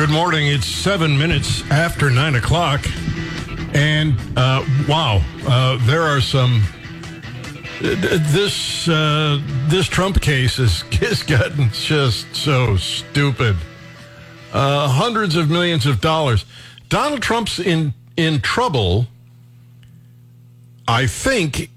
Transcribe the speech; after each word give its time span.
Good 0.00 0.08
morning. 0.08 0.46
It's 0.46 0.64
seven 0.64 1.18
minutes 1.18 1.62
after 1.70 2.08
nine 2.08 2.34
o'clock. 2.34 2.80
And 3.74 4.18
uh, 4.34 4.64
wow, 4.88 5.22
uh, 5.46 5.76
there 5.86 6.00
are 6.04 6.22
some. 6.22 6.62
This 7.82 8.88
uh, 8.88 9.42
this 9.68 9.88
Trump 9.88 10.22
case 10.22 10.58
is, 10.58 10.84
is 11.02 11.22
gotten 11.22 11.68
just 11.72 12.34
so 12.34 12.78
stupid. 12.78 13.56
Uh, 14.54 14.88
hundreds 14.88 15.36
of 15.36 15.50
millions 15.50 15.84
of 15.84 16.00
dollars. 16.00 16.46
Donald 16.88 17.20
Trump's 17.20 17.58
in 17.58 17.92
in 18.16 18.40
trouble. 18.40 19.06
I 20.88 21.06
think 21.06 21.68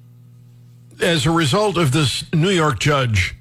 as 1.01 1.25
a 1.25 1.31
result 1.31 1.75
of 1.75 1.91
this 1.91 2.23
New 2.33 2.51
York 2.51 2.79
judge, 2.79 3.35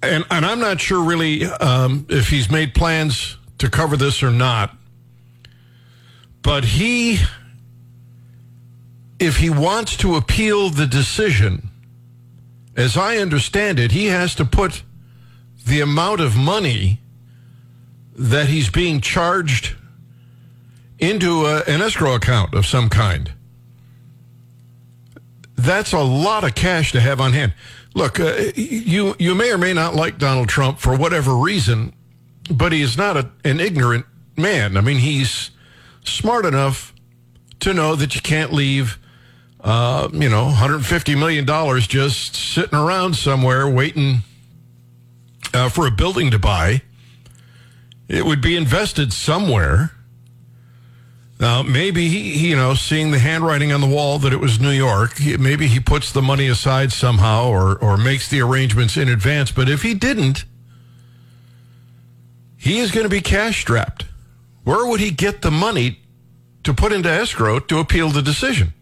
and 0.00 0.24
and 0.30 0.46
I'm 0.46 0.60
not 0.60 0.80
sure 0.80 1.02
really 1.02 1.44
um, 1.44 2.06
if 2.08 2.28
he's 2.28 2.48
made 2.48 2.72
plans 2.72 3.36
to 3.58 3.68
cover 3.68 3.96
this 3.96 4.22
or 4.22 4.30
not. 4.30 4.76
But 6.42 6.64
he, 6.64 7.18
if 9.18 9.36
he 9.38 9.50
wants 9.50 9.96
to 9.98 10.16
appeal 10.16 10.70
the 10.70 10.86
decision, 10.86 11.70
as 12.76 12.96
I 12.96 13.18
understand 13.18 13.78
it, 13.78 13.92
he 13.92 14.06
has 14.06 14.34
to 14.36 14.44
put 14.44 14.82
the 15.66 15.80
amount 15.80 16.20
of 16.20 16.36
money 16.36 17.00
that 18.14 18.48
he's 18.48 18.70
being 18.70 19.00
charged 19.00 19.76
into 20.98 21.46
a, 21.46 21.62
an 21.64 21.82
escrow 21.82 22.14
account 22.14 22.54
of 22.54 22.66
some 22.66 22.88
kind. 22.88 23.32
That's 25.56 25.92
a 25.92 25.98
lot 25.98 26.44
of 26.44 26.54
cash 26.54 26.92
to 26.92 27.00
have 27.00 27.20
on 27.20 27.32
hand. 27.32 27.52
Look, 27.94 28.20
uh, 28.20 28.52
you 28.54 29.16
you 29.18 29.34
may 29.34 29.50
or 29.50 29.58
may 29.58 29.72
not 29.72 29.94
like 29.94 30.18
Donald 30.18 30.48
Trump 30.48 30.78
for 30.78 30.96
whatever 30.96 31.34
reason, 31.34 31.92
but 32.50 32.72
he 32.72 32.82
is 32.82 32.96
not 32.96 33.16
a, 33.16 33.30
an 33.44 33.60
ignorant 33.60 34.06
man. 34.36 34.76
I 34.76 34.80
mean, 34.80 34.98
he's 34.98 35.50
smart 36.04 36.44
enough 36.44 36.94
to 37.60 37.74
know 37.74 37.94
that 37.96 38.14
you 38.14 38.20
can't 38.20 38.52
leave, 38.52 38.98
uh, 39.60 40.08
you 40.12 40.28
know, 40.28 40.44
150 40.44 41.14
million 41.14 41.44
dollars 41.44 41.86
just 41.86 42.34
sitting 42.34 42.78
around 42.78 43.16
somewhere 43.16 43.68
waiting 43.68 44.22
uh, 45.54 45.68
for 45.68 45.86
a 45.86 45.90
building 45.90 46.30
to 46.30 46.38
buy. 46.38 46.82
It 48.08 48.24
would 48.24 48.40
be 48.40 48.56
invested 48.56 49.12
somewhere. 49.12 49.92
Now, 51.40 51.62
maybe 51.62 52.08
he, 52.08 52.48
you 52.48 52.56
know, 52.56 52.74
seeing 52.74 53.12
the 53.12 53.18
handwriting 53.18 53.70
on 53.70 53.80
the 53.80 53.86
wall 53.86 54.18
that 54.20 54.32
it 54.32 54.40
was 54.40 54.58
New 54.58 54.70
York, 54.70 55.20
maybe 55.38 55.68
he 55.68 55.78
puts 55.78 56.10
the 56.10 56.22
money 56.22 56.48
aside 56.48 56.90
somehow 56.90 57.48
or, 57.48 57.76
or 57.78 57.96
makes 57.96 58.28
the 58.28 58.40
arrangements 58.40 58.96
in 58.96 59.08
advance. 59.08 59.52
But 59.52 59.68
if 59.68 59.82
he 59.82 59.94
didn't, 59.94 60.44
he 62.58 62.78
is 62.78 62.90
going 62.90 63.04
to 63.04 63.10
be 63.10 63.20
cash 63.20 63.60
strapped. 63.60 64.04
Where 64.64 64.84
would 64.84 65.00
he 65.00 65.10
get 65.10 65.40
the 65.40 65.50
money 65.50 66.00
to 66.64 66.74
put 66.74 66.92
into 66.92 67.08
escrow 67.08 67.58
to 67.60 67.78
appeal 67.78 68.10
the 68.10 68.20
decision? 68.20 68.74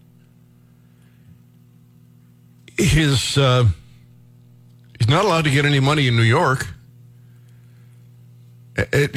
His, 2.77 3.39
uh, 3.39 3.67
he's 4.99 5.09
not 5.09 5.25
allowed 5.25 5.45
to 5.45 5.51
get 5.51 5.65
any 5.65 5.79
money 5.79 6.09
in 6.09 6.17
New 6.17 6.23
York. 6.23 6.67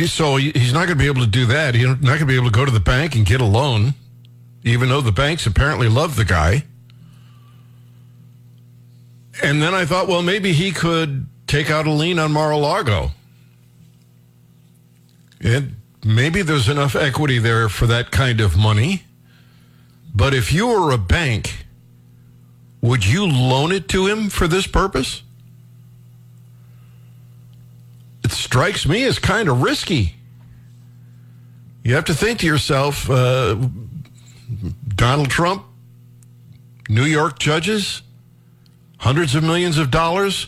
So 0.07 0.35
he's 0.37 0.71
not 0.71 0.85
going 0.85 0.97
to 0.97 1.03
be 1.03 1.07
able 1.07 1.21
to 1.21 1.27
do 1.27 1.45
that. 1.47 1.75
He's 1.75 1.87
not 1.87 2.01
going 2.01 2.19
to 2.19 2.25
be 2.25 2.35
able 2.35 2.45
to 2.45 2.51
go 2.51 2.65
to 2.65 2.71
the 2.71 2.79
bank 2.79 3.15
and 3.15 3.25
get 3.25 3.41
a 3.41 3.45
loan, 3.45 3.93
even 4.63 4.89
though 4.89 5.01
the 5.01 5.11
banks 5.11 5.45
apparently 5.45 5.89
love 5.89 6.15
the 6.15 6.23
guy. 6.23 6.63
And 9.41 9.61
then 9.61 9.73
I 9.73 9.85
thought, 9.85 10.07
well, 10.07 10.21
maybe 10.21 10.53
he 10.53 10.71
could 10.71 11.27
take 11.47 11.69
out 11.69 11.87
a 11.87 11.91
lien 11.91 12.19
on 12.19 12.31
Mar-a-Lago. 12.31 13.11
And 15.41 15.75
maybe 16.03 16.41
there's 16.41 16.69
enough 16.69 16.95
equity 16.95 17.39
there 17.39 17.69
for 17.69 17.87
that 17.87 18.11
kind 18.11 18.41
of 18.41 18.57
money. 18.57 19.03
But 20.13 20.33
if 20.33 20.51
you 20.51 20.67
were 20.67 20.91
a 20.91 20.97
bank, 20.97 21.65
would 22.81 23.05
you 23.05 23.25
loan 23.25 23.71
it 23.71 23.87
to 23.89 24.07
him 24.07 24.29
for 24.29 24.47
this 24.47 24.67
purpose? 24.67 25.23
it 28.29 28.35
strikes 28.35 28.85
me 28.85 29.03
as 29.05 29.17
kind 29.17 29.49
of 29.49 29.63
risky. 29.63 30.13
You 31.83 31.95
have 31.95 32.05
to 32.05 32.13
think 32.13 32.39
to 32.39 32.45
yourself, 32.45 33.09
uh, 33.09 33.55
Donald 34.87 35.31
Trump, 35.31 35.65
New 36.87 37.05
York 37.05 37.39
judges, 37.39 38.03
hundreds 38.97 39.33
of 39.33 39.43
millions 39.43 39.79
of 39.79 39.89
dollars. 39.89 40.47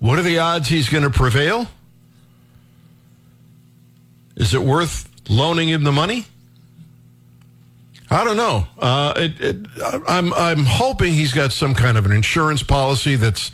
What 0.00 0.18
are 0.18 0.22
the 0.22 0.40
odds 0.40 0.68
he's 0.68 0.88
going 0.88 1.04
to 1.04 1.10
prevail? 1.10 1.68
Is 4.44 4.52
it 4.52 4.60
worth 4.60 5.08
loaning 5.30 5.70
him 5.70 5.84
the 5.84 5.92
money? 5.92 6.26
I 8.10 8.24
don't 8.24 8.36
know. 8.36 8.66
Uh, 8.78 9.14
it, 9.16 9.40
it, 9.40 9.66
I'm 10.06 10.34
I'm 10.34 10.66
hoping 10.66 11.14
he's 11.14 11.32
got 11.32 11.50
some 11.50 11.74
kind 11.74 11.96
of 11.96 12.04
an 12.04 12.12
insurance 12.12 12.62
policy 12.62 13.16
that's 13.16 13.52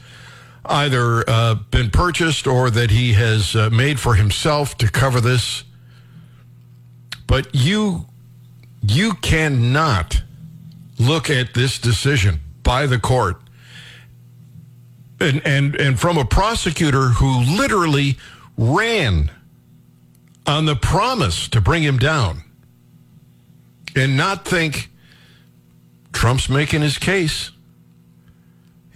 either 0.64 1.22
uh, 1.30 1.54
been 1.70 1.90
purchased 1.90 2.48
or 2.48 2.70
that 2.70 2.90
he 2.90 3.12
has 3.12 3.54
uh, 3.54 3.70
made 3.70 4.00
for 4.00 4.14
himself 4.16 4.76
to 4.78 4.90
cover 4.90 5.20
this. 5.20 5.62
But 7.28 7.54
you 7.54 8.06
you 8.82 9.14
cannot 9.14 10.24
look 10.98 11.30
at 11.30 11.54
this 11.54 11.78
decision 11.78 12.40
by 12.64 12.86
the 12.86 12.98
court 12.98 13.40
and 15.20 15.40
and 15.46 15.76
and 15.76 16.00
from 16.00 16.18
a 16.18 16.24
prosecutor 16.24 17.10
who 17.10 17.44
literally 17.44 18.18
ran 18.58 19.30
on 20.50 20.64
the 20.66 20.74
promise 20.74 21.48
to 21.48 21.60
bring 21.60 21.82
him 21.82 21.96
down 21.96 22.42
and 23.94 24.16
not 24.16 24.44
think 24.44 24.90
Trump's 26.12 26.48
making 26.48 26.82
his 26.82 26.98
case. 26.98 27.52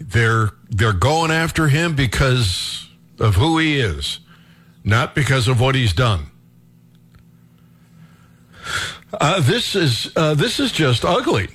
They're 0.00 0.50
they're 0.68 0.92
going 0.92 1.30
after 1.30 1.68
him 1.68 1.94
because 1.94 2.88
of 3.20 3.36
who 3.36 3.58
he 3.58 3.78
is, 3.78 4.18
not 4.82 5.14
because 5.14 5.46
of 5.46 5.60
what 5.60 5.76
he's 5.76 5.92
done. 5.92 6.26
Uh, 9.12 9.40
this 9.40 9.76
is 9.76 10.10
uh, 10.16 10.34
this 10.34 10.58
is 10.58 10.72
just 10.72 11.04
ugly. 11.04 11.48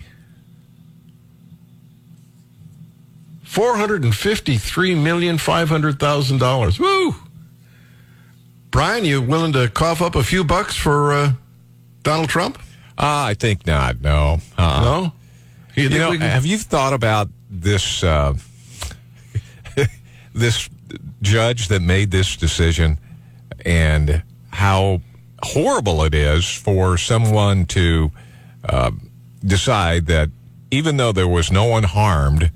Four 3.44 3.76
hundred 3.76 4.04
and 4.06 4.16
fifty-three 4.16 4.96
million 4.96 5.38
five 5.38 5.68
hundred 5.68 6.00
thousand 6.00 6.38
dollars. 6.38 6.80
Woo! 6.80 7.14
Brian, 8.72 9.04
you 9.04 9.22
willing 9.22 9.54
to 9.54 9.70
cough 9.70 10.02
up 10.02 10.16
a 10.16 10.24
few 10.24 10.44
bucks 10.44 10.76
for 10.76 11.12
uh, 11.12 11.32
Donald 12.04 12.30
Trump? 12.30 12.60
Uh, 12.98 13.32
I 13.32 13.34
think 13.34 13.66
not. 13.66 14.02
No. 14.02 14.40
Uh-uh. 14.58 14.84
No. 14.84 15.14
You, 15.76 15.84
you 15.84 15.98
know, 15.98 16.12
can... 16.12 16.22
have 16.22 16.46
you 16.46 16.58
thought 16.58 16.94
about 16.94 17.30
this? 17.50 18.04
Uh, 18.04 18.36
this 20.34 20.70
judge 21.22 21.68
that 21.68 21.82
made 21.82 22.12
this 22.12 22.36
decision 22.36 22.98
and 23.66 24.24
how 24.52 25.02
horrible 25.44 26.04
it 26.04 26.14
is 26.14 26.46
for 26.46 26.98
someone 26.98 27.66
to 27.66 28.12
uh, 28.68 28.92
decide 29.46 30.06
that 30.08 30.30
even 30.72 30.98
though 30.98 31.12
there 31.12 31.28
was 31.28 31.52
no 31.52 31.66
one 31.66 31.84
harmed 31.84 32.52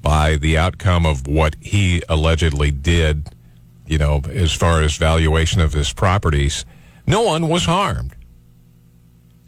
by 0.00 0.36
the 0.36 0.56
outcome 0.56 1.06
of 1.06 1.26
what 1.26 1.56
he 1.60 2.02
allegedly 2.08 2.70
did, 2.70 3.28
you 3.88 3.98
know, 3.98 4.22
as 4.30 4.52
far 4.52 4.82
as 4.82 4.96
valuation 4.96 5.60
of 5.60 5.72
his 5.72 5.92
properties, 5.92 6.64
no 7.06 7.22
one 7.22 7.48
was 7.48 7.64
harmed. 7.64 8.14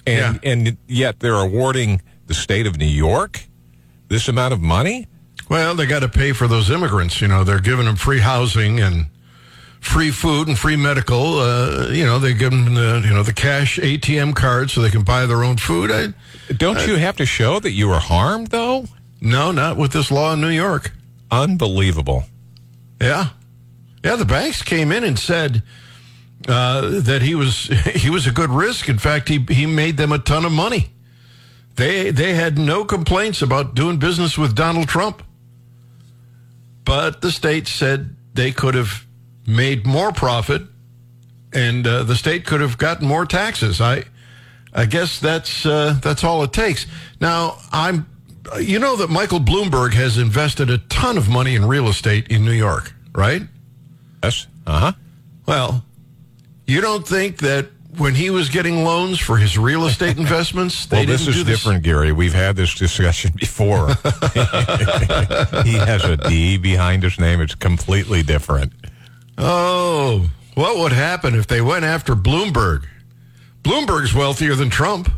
And, 0.07 0.41
yeah. 0.43 0.51
and 0.51 0.79
yet 0.87 1.21
they're 1.21 1.35
awarding 1.35 2.03
the 2.27 2.35
state 2.35 2.67
of 2.67 2.79
New 2.79 2.87
York 2.87 3.47
this 4.11 4.29
amount 4.29 4.53
of 4.53 4.61
money? 4.61 5.07
Well, 5.49 5.75
they 5.75 5.87
got 5.87 6.01
to 6.01 6.09
pay 6.09 6.33
for 6.33 6.47
those 6.47 6.71
immigrants. 6.71 7.21
You 7.21 7.29
know, 7.29 7.43
they're 7.43 7.61
giving 7.61 7.87
them 7.87 7.97
free 7.97 8.21
housing 8.21 8.79
and 8.79 9.07
free 9.81 10.11
food 10.11 10.47
and 10.47 10.59
free 10.59 10.77
medical. 10.77 11.39
Uh, 11.39 11.89
you 11.91 12.05
know, 12.05 12.19
they 12.19 12.35
give 12.35 12.51
them 12.51 12.75
the 12.75 13.03
you 13.05 13.15
know 13.15 13.23
the 13.23 13.33
cash 13.33 13.79
ATM 13.79 14.37
card 14.37 14.71
so 14.71 14.83
they 14.83 14.91
can 14.91 15.03
buy 15.03 15.27
their 15.27 15.43
own 15.43 15.57
food. 15.57 15.91
I, 15.91 16.13
Don't 16.53 16.77
I, 16.77 16.85
you 16.85 16.97
have 16.97 17.17
to 17.17 17.27
show 17.27 17.59
that 17.61 17.73
you 17.73 17.89
were 17.89 17.99
harmed 17.99 18.49
though? 18.49 18.85
No, 19.21 19.51
not 19.51 19.77
with 19.77 19.93
this 19.93 20.11
law 20.11 20.35
in 20.35 20.41
New 20.41 20.51
York. 20.51 20.93
Unbelievable. 21.31 22.25
Yeah, 23.01 23.31
yeah. 24.05 24.17
The 24.17 24.25
banks 24.25 24.63
came 24.63 24.93
in 24.93 25.05
and 25.05 25.19
said. 25.19 25.63
Uh, 26.49 27.03
that 27.03 27.21
he 27.21 27.35
was 27.35 27.65
he 27.95 28.09
was 28.09 28.27
a 28.27 28.31
good 28.31 28.49
risk. 28.49 28.89
In 28.89 28.97
fact, 28.97 29.29
he 29.29 29.45
he 29.51 29.67
made 29.67 29.99
them 29.99 30.11
a 30.11 30.19
ton 30.19 30.47
of 30.47 30.53
money. 30.53 30.89
They 31.77 32.11
they 32.11 32.33
had 32.33 32.57
no 32.57 32.87
complaints 32.87 33.43
about 33.43 33.75
doing 33.75 33.99
business 33.99 34.39
with 34.39 34.55
Donald 34.55 34.89
Trump. 34.89 35.23
But 36.85 37.21
the 37.21 37.31
state 37.31 37.69
said 37.69 38.17
they 38.33 38.53
could 38.53 38.75
have 38.75 39.05
made 39.47 39.87
more 39.87 40.13
profit 40.13 40.63
and 41.53 41.87
uh, 41.87 42.05
the 42.05 42.17
state 42.17 42.47
could 42.47 42.61
have 42.61 42.79
gotten 42.79 43.07
more 43.07 43.27
taxes. 43.27 43.81
I, 43.81 44.05
I 44.73 44.87
guess 44.87 45.19
that's 45.19 45.67
uh, 45.67 45.99
that's 46.03 46.25
all 46.25 46.43
it 46.43 46.53
takes. 46.53 46.87
Now 47.21 47.59
I'm, 47.73 48.09
you 48.61 48.79
know 48.79 48.97
that 48.97 49.11
Michael 49.11 49.41
Bloomberg 49.41 49.95
has 49.95 50.19
invested 50.19 50.71
a 50.71 50.79
ton 50.79 51.19
of 51.19 51.29
money 51.29 51.55
in 51.55 51.65
real 51.67 51.89
estate 51.89 52.29
in 52.29 52.45
New 52.45 52.53
York, 52.53 52.93
right? 53.15 53.43
Yes. 54.23 54.47
Uh 54.67 54.79
huh. 54.79 54.93
Well, 55.47 55.85
You 56.67 56.81
don't 56.81 57.07
think 57.07 57.39
that 57.39 57.69
when 57.99 58.15
he 58.15 58.31
was 58.31 58.49
getting 58.51 58.85
loans 58.85 59.19
for 59.19 59.37
his 59.37 59.59
real 59.59 59.87
estate 59.87 60.17
investments, 60.25 60.87
they 60.87 60.99
well, 60.99 61.07
didn't 61.07 61.27
this 61.27 61.29
is 61.29 61.35
do 61.37 61.45
different, 61.45 61.83
Gary. 61.83 62.13
We've 62.13 62.33
had 62.35 62.55
this 62.57 62.75
discussion 62.75 63.33
before. 63.37 63.89
he 65.65 65.75
has 65.75 66.05
a 66.05 66.17
D 66.17 66.57
behind 66.59 67.03
his 67.03 67.19
name. 67.19 67.41
It's 67.41 67.55
completely 67.57 68.23
different. 68.23 68.73
Oh, 69.39 70.31
what 70.55 70.77
would 70.79 70.93
happen 70.93 71.35
if 71.35 71.47
they 71.47 71.61
went 71.63 71.85
after 71.85 72.15
Bloomberg? 72.15 72.85
Bloomberg's 73.63 74.15
wealthier 74.15 74.55
than 74.55 74.71
Trump. 74.71 75.11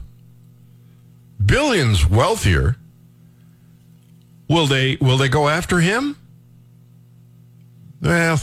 Billions 1.44 2.08
wealthier. 2.08 2.76
Will 4.48 4.66
they 4.66 4.96
will 5.00 5.16
they 5.18 5.28
go 5.28 5.48
after 5.48 5.80
him? 5.80 6.16
Well, 8.00 8.40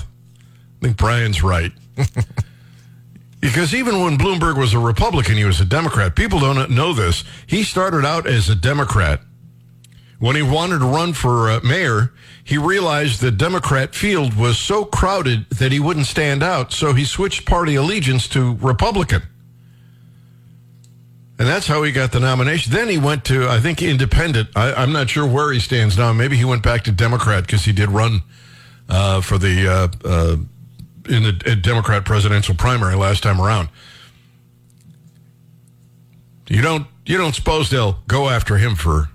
I 0.79 0.85
think 0.85 0.97
Brian's 0.97 1.43
right. 1.43 1.71
because 3.41 3.75
even 3.75 4.01
when 4.01 4.17
Bloomberg 4.17 4.57
was 4.57 4.73
a 4.73 4.79
Republican, 4.79 5.35
he 5.35 5.43
was 5.43 5.59
a 5.59 5.65
Democrat. 5.65 6.15
People 6.15 6.39
don't 6.39 6.71
know 6.71 6.93
this. 6.93 7.23
He 7.47 7.63
started 7.63 8.05
out 8.05 8.25
as 8.25 8.49
a 8.49 8.55
Democrat. 8.55 9.21
When 10.19 10.35
he 10.35 10.41
wanted 10.41 10.79
to 10.79 10.85
run 10.85 11.13
for 11.13 11.49
uh, 11.49 11.59
mayor, 11.63 12.13
he 12.43 12.57
realized 12.57 13.21
the 13.21 13.31
Democrat 13.31 13.95
field 13.95 14.35
was 14.35 14.57
so 14.57 14.83
crowded 14.83 15.49
that 15.49 15.71
he 15.71 15.79
wouldn't 15.79 16.07
stand 16.07 16.43
out, 16.43 16.73
so 16.73 16.93
he 16.93 17.05
switched 17.05 17.45
party 17.45 17.75
allegiance 17.75 18.27
to 18.29 18.55
Republican. 18.55 19.21
And 21.37 21.47
that's 21.47 21.67
how 21.67 21.83
he 21.83 21.93
got 21.93 22.11
the 22.11 22.19
nomination. 22.19 22.73
Then 22.73 22.89
he 22.89 22.97
went 22.97 23.23
to, 23.25 23.47
I 23.47 23.61
think, 23.61 23.81
independent. 23.81 24.49
I, 24.57 24.83
am 24.83 24.91
not 24.91 25.09
sure 25.09 25.25
where 25.25 25.53
he 25.53 25.59
stands 25.61 25.97
now. 25.97 26.11
Maybe 26.11 26.35
he 26.35 26.43
went 26.43 26.63
back 26.63 26.83
to 26.83 26.91
Democrat 26.91 27.43
because 27.43 27.63
he 27.63 27.71
did 27.71 27.89
run 27.89 28.23
uh, 28.89 29.21
for 29.21 29.37
the 29.37 29.67
uh, 29.67 29.87
uh, 30.03 30.35
in 31.09 31.23
the 31.23 31.31
Democrat 31.55 32.05
presidential 32.05 32.55
primary 32.55 32.95
last 32.95 33.23
time 33.23 33.41
around. 33.41 33.69
You 36.47 36.61
don't 36.61 36.87
you 37.05 37.17
don't 37.17 37.35
suppose 37.35 37.69
they'll 37.69 37.99
go 38.07 38.29
after 38.29 38.57
him 38.57 38.75
for 38.75 39.09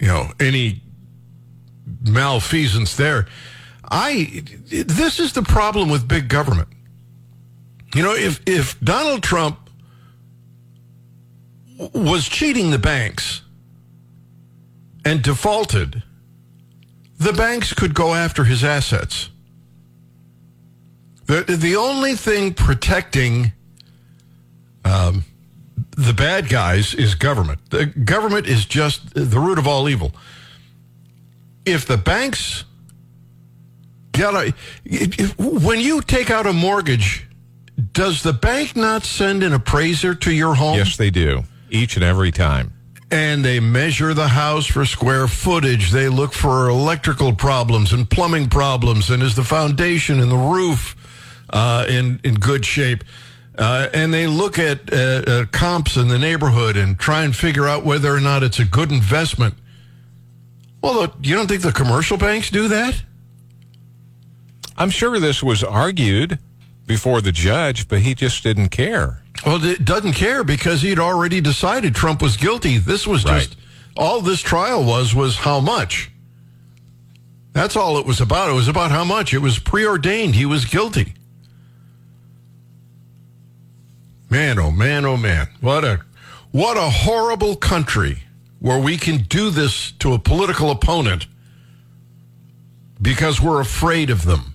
you 0.00 0.08
know 0.08 0.32
any 0.38 0.82
malfeasance 2.02 2.96
there. 2.96 3.26
I 3.84 4.42
this 4.68 5.18
is 5.20 5.32
the 5.32 5.42
problem 5.42 5.88
with 5.88 6.06
big 6.06 6.28
government. 6.28 6.68
You 7.94 8.02
know, 8.02 8.14
if 8.14 8.40
if 8.46 8.78
Donald 8.80 9.22
Trump 9.22 9.58
was 11.94 12.28
cheating 12.28 12.70
the 12.70 12.78
banks 12.78 13.42
and 15.04 15.22
defaulted, 15.22 16.02
the 17.18 17.32
banks 17.32 17.72
could 17.72 17.94
go 17.94 18.14
after 18.14 18.44
his 18.44 18.64
assets. 18.64 19.30
The, 21.26 21.42
the 21.42 21.76
only 21.76 22.14
thing 22.14 22.54
protecting 22.54 23.52
um, 24.84 25.24
the 25.96 26.12
bad 26.12 26.48
guys 26.48 26.94
is 26.94 27.14
government. 27.14 27.70
The 27.70 27.86
government 27.86 28.46
is 28.46 28.64
just 28.64 29.14
the 29.14 29.40
root 29.40 29.58
of 29.58 29.66
all 29.66 29.88
evil. 29.88 30.12
If 31.64 31.86
the 31.86 31.96
banks 31.96 32.64
get 34.12 34.34
a, 34.34 34.54
when 35.38 35.80
you 35.80 36.00
take 36.00 36.30
out 36.30 36.46
a 36.46 36.52
mortgage, 36.52 37.26
does 37.92 38.22
the 38.22 38.32
bank 38.32 38.76
not 38.76 39.04
send 39.04 39.42
an 39.42 39.52
appraiser 39.52 40.14
to 40.14 40.32
your 40.32 40.54
home? 40.54 40.76
Yes, 40.76 40.96
they 40.96 41.10
do 41.10 41.42
each 41.70 41.96
and 41.96 42.04
every 42.04 42.30
time. 42.30 42.72
And 43.10 43.44
they 43.44 43.60
measure 43.60 44.14
the 44.14 44.28
house 44.28 44.66
for 44.66 44.84
square 44.84 45.28
footage. 45.28 45.90
They 45.90 46.08
look 46.08 46.32
for 46.32 46.68
electrical 46.68 47.32
problems 47.32 47.92
and 47.92 48.08
plumbing 48.08 48.48
problems. 48.48 49.10
And 49.10 49.22
is 49.22 49.36
the 49.36 49.44
foundation 49.44 50.20
and 50.20 50.30
the 50.30 50.36
roof 50.36 50.96
uh, 51.50 51.86
in, 51.88 52.20
in 52.24 52.34
good 52.34 52.64
shape? 52.64 53.04
Uh, 53.58 53.88
and 53.94 54.12
they 54.12 54.26
look 54.26 54.58
at 54.58 54.92
uh, 54.92 54.96
uh 54.96 55.44
comps 55.46 55.96
in 55.96 56.08
the 56.08 56.18
neighborhood 56.18 56.76
and 56.76 56.98
try 56.98 57.22
and 57.22 57.34
figure 57.34 57.66
out 57.66 57.84
whether 57.84 58.14
or 58.14 58.20
not 58.20 58.42
it's 58.42 58.58
a 58.58 58.64
good 58.64 58.92
investment. 58.92 59.54
Well, 60.82 61.14
you 61.22 61.34
don't 61.34 61.46
think 61.46 61.62
the 61.62 61.72
commercial 61.72 62.18
banks 62.18 62.50
do 62.50 62.68
that? 62.68 63.02
I'm 64.76 64.90
sure 64.90 65.18
this 65.18 65.42
was 65.42 65.64
argued 65.64 66.38
before 66.86 67.20
the 67.20 67.32
judge, 67.32 67.88
but 67.88 68.00
he 68.00 68.14
just 68.14 68.42
didn't 68.42 68.68
care. 68.68 69.22
Well, 69.44 69.62
it 69.64 69.84
doesn't 69.84 70.12
care 70.12 70.44
because 70.44 70.82
he'd 70.82 70.98
already 70.98 71.40
decided 71.40 71.94
Trump 71.94 72.22
was 72.22 72.36
guilty. 72.36 72.78
This 72.78 73.06
was 73.06 73.24
just 73.24 73.56
all 73.96 74.20
this 74.20 74.40
trial 74.40 74.84
was 74.84 75.14
was 75.14 75.36
how 75.36 75.60
much. 75.60 76.10
That's 77.52 77.74
all 77.74 77.98
it 77.98 78.06
was 78.06 78.20
about. 78.20 78.50
It 78.50 78.54
was 78.54 78.68
about 78.68 78.90
how 78.90 79.04
much. 79.04 79.32
It 79.32 79.38
was 79.38 79.58
preordained. 79.58 80.34
He 80.34 80.44
was 80.44 80.66
guilty. 80.66 81.14
Man, 84.28 84.58
oh 84.58 84.70
man, 84.70 85.04
oh 85.04 85.16
man. 85.16 85.48
What 85.60 85.84
a 85.84 86.00
what 86.50 86.76
a 86.76 86.88
horrible 86.88 87.56
country 87.56 88.22
where 88.60 88.78
we 88.78 88.96
can 88.96 89.18
do 89.18 89.50
this 89.50 89.92
to 89.92 90.14
a 90.14 90.18
political 90.18 90.70
opponent 90.70 91.26
because 93.00 93.40
we're 93.40 93.60
afraid 93.60 94.10
of 94.10 94.24
them. 94.24 94.54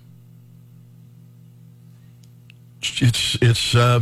It's 2.81 3.38
it's 3.41 3.75
uh, 3.75 4.01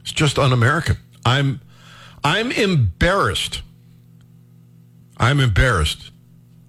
it's 0.00 0.12
just 0.12 0.38
un-American. 0.38 0.96
I'm 1.26 1.60
I'm 2.22 2.52
embarrassed. 2.52 3.62
I'm 5.18 5.40
embarrassed 5.40 6.11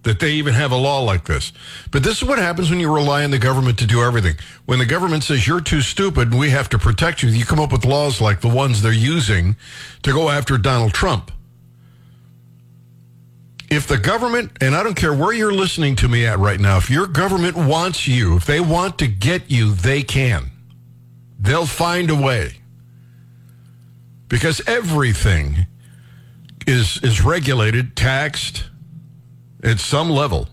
that 0.03 0.19
they 0.19 0.31
even 0.33 0.53
have 0.53 0.71
a 0.71 0.75
law 0.75 1.01
like 1.01 1.25
this. 1.25 1.53
But 1.91 2.03
this 2.03 2.21
is 2.21 2.27
what 2.27 2.37
happens 2.37 2.69
when 2.69 2.79
you 2.79 2.93
rely 2.93 3.23
on 3.23 3.31
the 3.31 3.39
government 3.39 3.79
to 3.79 3.87
do 3.87 4.03
everything. 4.03 4.35
When 4.65 4.79
the 4.79 4.85
government 4.85 5.23
says 5.23 5.47
you're 5.47 5.61
too 5.61 5.81
stupid 5.81 6.31
and 6.31 6.39
we 6.39 6.49
have 6.49 6.69
to 6.69 6.77
protect 6.77 7.23
you, 7.23 7.29
you 7.29 7.45
come 7.45 7.59
up 7.59 7.71
with 7.71 7.85
laws 7.85 8.19
like 8.19 8.41
the 8.41 8.49
ones 8.49 8.81
they're 8.81 8.91
using 8.91 9.55
to 10.03 10.11
go 10.11 10.29
after 10.29 10.57
Donald 10.57 10.93
Trump. 10.93 11.31
If 13.69 13.87
the 13.87 13.97
government, 13.97 14.51
and 14.61 14.75
I 14.75 14.83
don't 14.83 14.93
care 14.93 15.13
where 15.13 15.33
you're 15.33 15.53
listening 15.53 15.95
to 15.97 16.07
me 16.07 16.25
at 16.27 16.37
right 16.37 16.59
now, 16.59 16.77
if 16.77 16.91
your 16.91 17.07
government 17.07 17.55
wants 17.55 18.07
you, 18.07 18.35
if 18.35 18.45
they 18.45 18.59
want 18.59 18.99
to 18.99 19.07
get 19.07 19.49
you, 19.49 19.73
they 19.73 20.03
can. 20.03 20.51
They'll 21.39 21.65
find 21.65 22.09
a 22.09 22.15
way 22.15 22.57
because 24.27 24.61
everything 24.67 25.65
is 26.67 26.99
is 27.03 27.21
regulated, 27.21 27.95
taxed 27.95 28.65
at 29.63 29.79
some 29.79 30.09
level. 30.09 30.49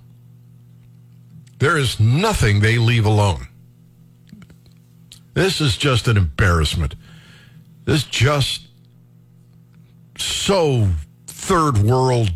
There 1.58 1.76
is 1.76 2.00
nothing 2.00 2.60
they 2.60 2.78
leave 2.78 3.04
alone. 3.04 3.48
This 5.34 5.60
is 5.60 5.76
just 5.76 6.08
an 6.08 6.16
embarrassment. 6.16 6.94
This 7.84 8.04
just 8.04 8.66
so 10.16 10.88
third 11.26 11.78
world. 11.78 12.30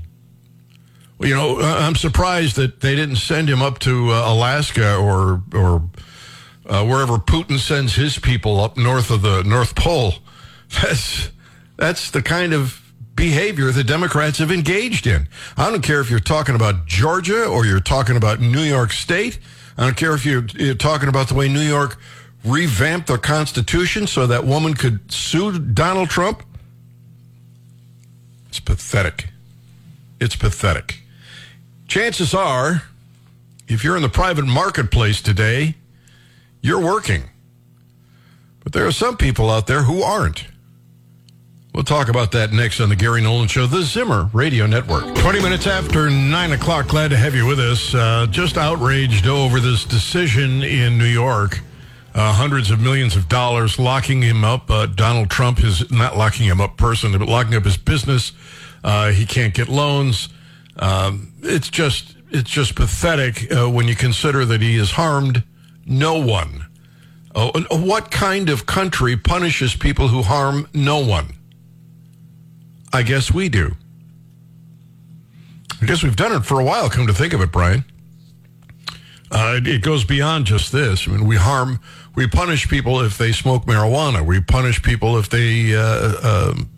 You 1.21 1.35
know, 1.35 1.61
I'm 1.61 1.95
surprised 1.95 2.57
that 2.57 2.81
they 2.81 2.95
didn't 2.95 3.17
send 3.17 3.49
him 3.49 3.63
up 3.63 3.79
to 3.81 4.11
uh, 4.11 4.25
Alaska 4.27 4.97
or 4.97 5.43
or 5.55 5.89
uh, 6.67 6.85
wherever 6.85 7.19
Putin 7.19 7.59
sends 7.59 7.95
his 7.95 8.19
people 8.19 8.61
up 8.61 8.77
north 8.77 9.11
of 9.11 9.23
the 9.23 9.43
North 9.43 9.75
Pole. 9.75 10.15
That's 10.83 11.31
that's 11.77 12.11
the 12.11 12.23
kind 12.23 12.53
of 12.53 12.84
behavior 13.15 13.71
the 13.71 13.85
Democrats 13.85 14.39
have 14.39 14.51
engaged 14.51 15.07
in. 15.07 15.29
I 15.57 15.71
don't 15.71 15.83
care 15.83 16.01
if 16.01 16.11
you're 16.11 16.21
talking 16.21 16.55
about 16.55 16.87
Georgia 16.87 17.45
or 17.47 17.65
you're 17.65 17.81
talking 17.81 18.17
about 18.17 18.41
New 18.41 18.63
York 18.63 18.93
State. 18.93 19.39
I 19.77 19.85
don't 19.85 19.97
care 19.97 20.15
if 20.15 20.25
you're, 20.25 20.45
you're 20.55 20.75
talking 20.75 21.09
about 21.09 21.29
the 21.29 21.35
way 21.35 21.49
New 21.49 21.61
York 21.61 21.99
revamped 22.45 23.09
their 23.09 23.19
Constitution 23.19 24.07
so 24.07 24.27
that 24.27 24.45
woman 24.45 24.75
could 24.75 25.11
sue 25.11 25.59
Donald 25.59 26.11
Trump. 26.11 26.43
It's 28.49 28.61
pathetic. 28.61 29.29
It's 30.21 30.37
pathetic. 30.37 31.01
Chances 31.89 32.35
are, 32.35 32.83
if 33.67 33.83
you're 33.83 33.97
in 33.97 34.03
the 34.03 34.09
private 34.09 34.47
marketplace 34.47 35.21
today, 35.21 35.75
you're 36.61 36.81
working. 36.81 37.25
But 38.63 38.73
there 38.73 38.87
are 38.87 38.93
some 38.93 39.17
people 39.17 39.51
out 39.51 39.67
there 39.67 39.83
who 39.83 40.03
aren't. 40.03 40.47
We'll 41.75 41.83
talk 41.83 42.09
about 42.09 42.31
that 42.31 42.53
next 42.53 42.79
on 42.79 42.89
the 42.89 42.95
Gary 42.95 43.21
Nolan 43.21 43.49
Show, 43.49 43.67
the 43.67 43.83
Zimmer 43.83 44.31
Radio 44.33 44.65
Network. 44.65 45.13
20 45.17 45.43
minutes 45.43 45.67
after 45.67 46.09
9 46.09 46.53
o'clock. 46.53 46.87
Glad 46.87 47.09
to 47.09 47.17
have 47.17 47.35
you 47.35 47.47
with 47.47 47.59
us. 47.59 47.93
Uh, 47.93 48.29
just 48.31 48.57
outraged 48.57 49.27
over 49.27 49.59
this 49.59 49.85
decision 49.85 50.63
in 50.63 50.97
New 50.97 51.05
York. 51.05 51.63
Uh, 52.15 52.33
hundreds 52.33 52.71
of 52.71 52.81
millions 52.81 53.17
of 53.17 53.29
dollars 53.29 53.77
locking 53.77 54.23
him 54.23 54.45
up. 54.45 54.71
Uh, 54.71 54.87
Donald 54.87 55.31
Trump 55.31 55.65
is 55.65 55.91
not 55.91 56.17
locking 56.17 56.47
him 56.47 56.61
up 56.61 56.77
personally, 56.77 57.19
but 57.19 57.27
locking 57.27 57.57
up 57.57 57.65
his 57.65 57.77
business. 57.77 58.31
Uh, 58.85 59.11
he 59.11 59.27
can't 59.27 59.53
get 59.53 59.69
loans. 59.69 60.29
Um, 60.77 61.33
it's 61.43 61.71
just 61.71 62.15
it's 62.31 62.51
just 62.51 62.77
pathetic 62.77 63.53
uh, 63.53 63.69
when 63.69 63.89
you 63.89 63.97
consider 63.97 64.45
that 64.45 64.61
he 64.61 64.77
has 64.77 64.93
harmed 64.93 65.43
no 65.85 66.25
one. 66.25 66.67
Uh, 67.35 67.51
what 67.73 68.13
kind 68.13 68.49
of 68.49 68.65
country 68.65 69.17
punishes 69.17 69.75
people 69.75 70.07
who 70.07 70.23
harm 70.23 70.69
no 70.73 71.05
one? 71.05 71.35
I 72.95 73.03
guess 73.03 73.33
we 73.33 73.49
do. 73.49 73.75
I 75.83 75.87
guess 75.87 76.03
we've 76.05 76.17
done 76.17 76.33
it 76.33 76.47
for 76.47 76.61
a 76.61 76.65
while, 76.65 76.89
come 76.89 77.07
to 77.09 77.13
think 77.13 77.33
of 77.33 77.41
it, 77.41 77.51
Brian. 77.51 77.85
Uh, 79.31 79.59
it, 79.65 79.83
goes 79.83 80.05
beyond 80.05 80.47
just 80.47 80.71
this. 80.71 81.09
I 81.09 81.11
mean, 81.11 81.27
we 81.27 81.37
harm 81.37 81.81
We 82.15 82.29
punish 82.29 82.69
people 82.69 83.01
if 83.01 83.19
they 83.19 83.33
smoke 83.33 83.65
marijuana. 83.67 84.25
We 84.25 84.41
punish 84.41 84.81
people 84.81 85.19
if 85.19 85.29
they 85.29 85.75
uh, 85.75 86.51
um, 86.51 86.71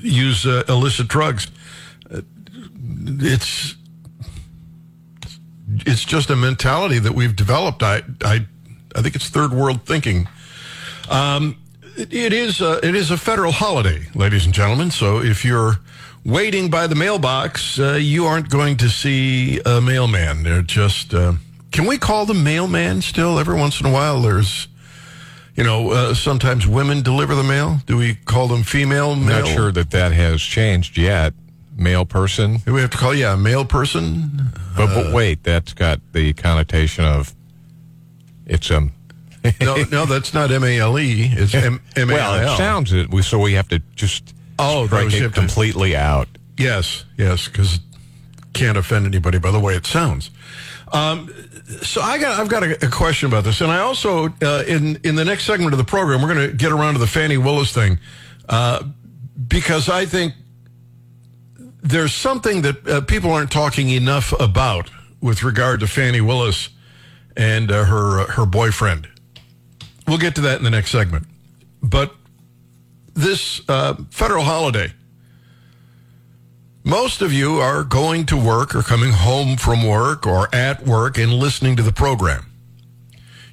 use 0.00 0.46
uh, 0.46 0.64
illicit 0.68 1.08
drugs. 1.08 1.48
Uh, 2.10 2.22
It's 3.20 3.76
it's 5.84 6.04
just 6.04 6.30
a 6.30 6.36
mentality 6.36 6.98
that 6.98 7.12
we've 7.12 7.36
developed. 7.36 7.82
I 7.82 8.02
I 8.24 8.46
I 8.96 9.02
think 9.02 9.14
it's 9.14 9.28
third 9.28 9.52
world 9.52 9.84
thinking. 9.84 10.26
Um, 11.10 11.56
it, 11.98 12.12
it 12.12 12.32
is 12.32 12.60
a, 12.60 12.84
it 12.86 12.94
is 12.94 13.10
a 13.10 13.16
federal 13.18 13.52
holiday, 13.52 14.06
ladies 14.14 14.44
and 14.46 14.54
gentlemen. 14.54 14.90
So 14.90 15.20
if 15.20 15.44
you're 15.44 15.76
waiting 16.24 16.70
by 16.70 16.86
the 16.86 16.94
mailbox, 16.94 17.78
uh, 17.78 17.92
you 17.94 18.24
aren't 18.26 18.48
going 18.48 18.76
to 18.78 18.88
see 18.88 19.60
a 19.64 19.80
mailman. 19.80 20.42
They're 20.42 20.62
just. 20.62 21.12
Uh, 21.14 21.34
can 21.72 21.86
we 21.86 21.98
call 21.98 22.24
them 22.26 22.44
mailman 22.44 23.02
still? 23.02 23.38
Every 23.38 23.56
once 23.56 23.80
in 23.80 23.86
a 23.86 23.92
while, 23.92 24.22
there's. 24.22 24.68
You 25.56 25.64
know, 25.64 25.90
uh, 25.90 26.14
sometimes 26.14 26.68
women 26.68 27.02
deliver 27.02 27.34
the 27.34 27.42
mail. 27.42 27.78
Do 27.84 27.96
we 27.96 28.14
call 28.14 28.46
them 28.46 28.62
female 28.62 29.16
mail? 29.16 29.40
Not 29.40 29.48
sure 29.48 29.72
that 29.72 29.90
that 29.90 30.12
has 30.12 30.40
changed 30.40 30.96
yet. 30.96 31.34
Male 31.76 32.04
person, 32.04 32.58
Do 32.58 32.74
we 32.74 32.80
have 32.80 32.90
to 32.90 32.98
call 32.98 33.14
yeah, 33.14 33.34
a 33.34 33.36
male 33.36 33.64
person? 33.64 34.50
but, 34.76 34.86
but 34.86 35.12
wait, 35.14 35.44
that's 35.44 35.74
got 35.74 36.00
the 36.12 36.32
connotation 36.32 37.04
of 37.04 37.34
it's 38.46 38.70
a 38.70 38.88
No, 39.60 39.76
no, 39.90 40.04
that's 40.06 40.34
not 40.34 40.50
M 40.50 40.64
A 40.64 40.78
L 40.78 40.98
E. 40.98 41.30
It's 41.32 41.54
M 41.54 41.80
M 41.96 42.10
A 42.10 42.14
well. 42.14 42.54
It 42.54 42.56
sounds 42.56 42.92
it. 42.92 43.10
We 43.10 43.22
so 43.22 43.38
we 43.38 43.52
have 43.54 43.68
to 43.68 43.78
just 43.94 44.34
Oh, 44.58 44.86
strike 44.86 45.12
it 45.12 45.32
completely 45.32 45.94
out. 45.96 46.26
Yes, 46.56 47.04
yes, 47.16 47.46
because 47.46 47.78
can't 48.52 48.76
offend 48.76 49.06
anybody 49.06 49.38
by 49.38 49.50
the 49.52 49.60
way 49.60 49.74
it 49.76 49.86
sounds. 49.86 50.30
Um, 50.92 51.32
so 51.82 52.00
I 52.00 52.18
got, 52.18 52.40
I've 52.40 52.48
got 52.48 52.62
a, 52.64 52.86
a 52.86 52.90
question 52.90 53.28
about 53.28 53.44
this, 53.44 53.60
and 53.60 53.70
I 53.70 53.78
also 53.78 54.28
uh, 54.42 54.64
in 54.66 54.96
in 55.04 55.14
the 55.14 55.24
next 55.24 55.44
segment 55.44 55.72
of 55.72 55.78
the 55.78 55.84
program 55.84 56.20
we're 56.22 56.34
going 56.34 56.50
to 56.50 56.56
get 56.56 56.72
around 56.72 56.94
to 56.94 56.98
the 56.98 57.06
Fani 57.06 57.36
Willis 57.36 57.72
thing 57.72 57.98
uh, 58.48 58.82
because 59.46 59.88
I 59.88 60.06
think 60.06 60.34
there's 61.82 62.12
something 62.14 62.62
that 62.62 62.88
uh, 62.88 63.00
people 63.02 63.30
aren't 63.32 63.52
talking 63.52 63.90
enough 63.90 64.32
about 64.40 64.90
with 65.20 65.42
regard 65.42 65.80
to 65.80 65.86
Fani 65.86 66.20
Willis 66.20 66.70
and 67.36 67.70
uh, 67.70 67.84
her 67.84 68.26
her 68.32 68.46
boyfriend. 68.46 69.06
We'll 70.08 70.16
get 70.16 70.36
to 70.36 70.40
that 70.40 70.56
in 70.56 70.64
the 70.64 70.70
next 70.70 70.90
segment, 70.90 71.26
but 71.82 72.14
this 73.12 73.60
uh, 73.68 73.94
federal 74.10 74.42
holiday. 74.42 74.90
Most 76.82 77.20
of 77.20 77.30
you 77.30 77.56
are 77.58 77.84
going 77.84 78.24
to 78.26 78.36
work 78.36 78.74
or 78.74 78.82
coming 78.82 79.12
home 79.12 79.58
from 79.58 79.86
work 79.86 80.26
or 80.26 80.48
at 80.54 80.86
work 80.86 81.18
and 81.18 81.34
listening 81.34 81.76
to 81.76 81.82
the 81.82 81.92
program. 81.92 82.46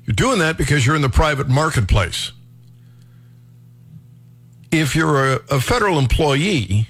You're 0.05 0.15
doing 0.15 0.39
that 0.39 0.57
because 0.57 0.85
you're 0.85 0.95
in 0.95 1.01
the 1.01 1.09
private 1.09 1.49
marketplace. 1.49 2.31
If 4.71 4.95
you're 4.95 5.33
a, 5.33 5.39
a 5.51 5.59
federal 5.59 5.99
employee, 5.99 6.87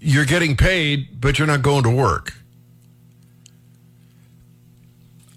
you're 0.00 0.24
getting 0.24 0.56
paid, 0.56 1.20
but 1.20 1.38
you're 1.38 1.46
not 1.46 1.62
going 1.62 1.84
to 1.84 1.90
work. 1.90 2.34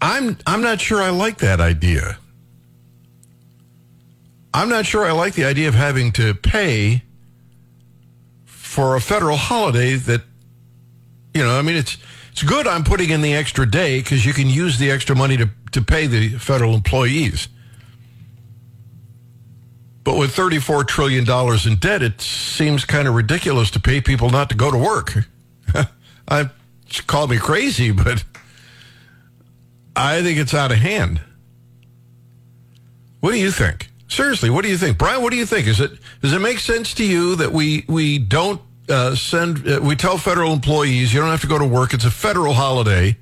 I'm 0.02 0.38
I'm 0.48 0.62
not 0.62 0.82
sure 0.82 1.04
I 1.04 1.10
like 1.10 1.38
that 1.40 1.60
idea. 1.60 2.18
I'm 4.54 4.70
not 4.70 4.86
sure 4.86 5.06
I 5.06 5.12
like 5.12 5.34
the 5.34 5.46
idea 5.46 5.68
of 5.68 5.76
having 5.76 6.12
to 6.14 6.34
pay 6.34 7.04
for 8.46 8.96
a 8.96 9.02
federal 9.02 9.38
holiday 9.38 9.96
that 9.96 10.22
you 11.34 11.44
know, 11.44 11.58
I 11.58 11.62
mean 11.62 11.76
it's 11.76 11.98
it's 12.32 12.44
good 12.44 12.68
I'm 12.68 12.84
putting 12.84 13.10
in 13.10 13.22
the 13.22 13.34
extra 13.34 13.70
day 13.70 14.02
cuz 14.02 14.26
you 14.26 14.34
can 14.34 14.50
use 14.50 14.78
the 14.78 14.92
extra 14.92 15.16
money 15.16 15.38
to 15.38 15.50
to 15.72 15.82
pay 15.82 16.08
the 16.08 16.30
federal 16.38 16.74
employees. 16.74 17.48
But 20.04 20.18
with 20.18 20.34
34 20.34 20.86
trillion 20.86 21.24
dollars 21.24 21.68
in 21.68 21.76
debt, 21.76 22.02
it 22.02 22.20
seems 22.22 22.86
kind 22.86 23.08
of 23.08 23.14
ridiculous 23.14 23.70
to 23.72 23.80
pay 23.80 24.02
people 24.02 24.30
not 24.30 24.50
to 24.50 24.56
go 24.56 24.72
to 24.72 24.78
work. 24.78 25.14
I 26.28 26.50
call 27.06 27.28
me 27.28 27.38
crazy, 27.38 27.92
but 27.92 28.24
I 29.96 30.24
think 30.24 30.40
it's 30.40 30.54
out 30.54 30.72
of 30.72 30.78
hand. 30.78 31.22
What 33.20 33.32
do 33.32 33.38
you 33.38 33.52
think? 33.52 33.90
Seriously, 34.10 34.50
what 34.50 34.64
do 34.64 34.70
you 34.70 34.78
think, 34.78 34.98
Brian? 34.98 35.22
What 35.22 35.32
do 35.32 35.38
you 35.38 35.46
think? 35.46 35.68
Is 35.68 35.80
it 35.80 35.92
does 36.22 36.34
it 36.34 36.40
make 36.40 36.60
sense 36.60 36.94
to 36.96 37.06
you 37.06 37.36
that 37.38 37.52
we 37.52 37.86
we 37.88 38.18
don't 38.18 38.62
uh, 38.90 39.16
send 39.16 39.68
uh, 39.68 39.80
we 39.82 39.96
tell 39.96 40.18
federal 40.18 40.52
employees 40.52 41.14
you 41.14 41.20
don't 41.20 41.30
have 41.30 41.42
to 41.42 41.48
go 41.48 41.58
to 41.58 41.66
work? 41.66 41.94
It's 41.94 42.06
a 42.06 42.12
federal 42.12 42.54
holiday, 42.54 43.18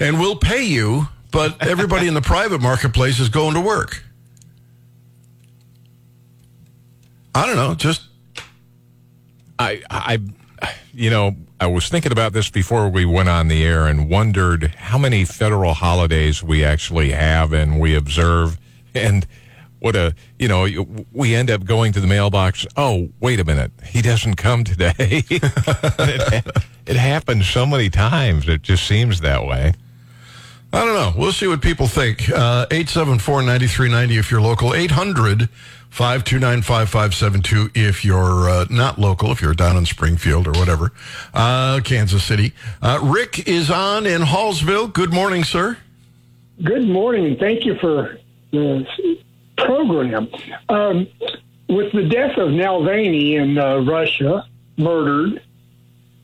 and 0.00 0.18
we'll 0.18 0.36
pay 0.36 0.64
you, 0.64 1.08
but 1.30 1.62
everybody 1.62 2.08
in 2.08 2.14
the 2.14 2.22
private 2.34 2.60
marketplace 2.60 3.20
is 3.20 3.28
going 3.28 3.54
to 3.54 3.60
work. 3.60 4.02
I 7.34 7.46
don't 7.46 7.56
know, 7.56 7.74
just 7.74 8.02
I, 9.58 9.82
I, 9.90 10.18
you 10.92 11.10
know, 11.10 11.36
I 11.60 11.66
was 11.66 11.88
thinking 11.88 12.12
about 12.12 12.32
this 12.32 12.50
before 12.50 12.88
we 12.88 13.04
went 13.04 13.28
on 13.28 13.48
the 13.48 13.64
air 13.64 13.86
and 13.86 14.10
wondered 14.10 14.74
how 14.76 14.98
many 14.98 15.24
federal 15.24 15.74
holidays 15.74 16.42
we 16.42 16.64
actually 16.64 17.12
have 17.12 17.52
and 17.52 17.78
we 17.78 17.94
observe, 17.94 18.58
and 18.94 19.26
what 19.82 19.96
a, 19.96 20.14
you 20.38 20.46
know, 20.46 20.66
we 21.12 21.34
end 21.34 21.50
up 21.50 21.64
going 21.64 21.92
to 21.92 22.00
the 22.00 22.06
mailbox. 22.06 22.64
Oh, 22.76 23.08
wait 23.18 23.40
a 23.40 23.44
minute, 23.44 23.72
he 23.84 24.00
doesn't 24.00 24.36
come 24.36 24.62
today. 24.62 24.94
it, 24.98 26.46
it 26.86 26.96
happens 26.96 27.48
so 27.48 27.66
many 27.66 27.90
times. 27.90 28.48
It 28.48 28.62
just 28.62 28.86
seems 28.86 29.20
that 29.20 29.44
way. 29.44 29.74
I 30.72 30.84
don't 30.84 30.94
know. 30.94 31.12
We'll 31.20 31.32
see 31.32 31.48
what 31.48 31.60
people 31.60 31.88
think. 31.88 32.30
Uh, 32.30 32.66
874-9390 32.66 34.18
if 34.18 34.30
you're 34.30 34.40
local. 34.40 34.72
800 34.72 35.48
529 35.90 36.62
5572 36.62 37.70
if 37.74 38.02
you're 38.04 38.48
uh, 38.48 38.64
not 38.70 38.98
local, 38.98 39.32
if 39.32 39.42
you're 39.42 39.52
down 39.52 39.76
in 39.76 39.84
Springfield 39.84 40.46
or 40.46 40.52
whatever, 40.52 40.92
uh, 41.34 41.80
Kansas 41.84 42.24
City. 42.24 42.54
Uh, 42.80 43.00
Rick 43.02 43.48
is 43.48 43.68
on 43.68 44.06
in 44.06 44.22
Hallsville. 44.22 44.90
Good 44.92 45.12
morning, 45.12 45.44
sir. 45.44 45.76
Good 46.62 46.88
morning. 46.88 47.36
Thank 47.36 47.66
you 47.66 47.74
for 47.78 48.18
the 48.52 48.86
program. 49.56 50.28
Um, 50.68 51.06
with 51.68 51.92
the 51.92 52.04
death 52.04 52.36
of 52.36 52.50
Navalny 52.50 53.34
in 53.34 53.58
uh, 53.58 53.78
Russia, 53.78 54.46
murdered, 54.76 55.42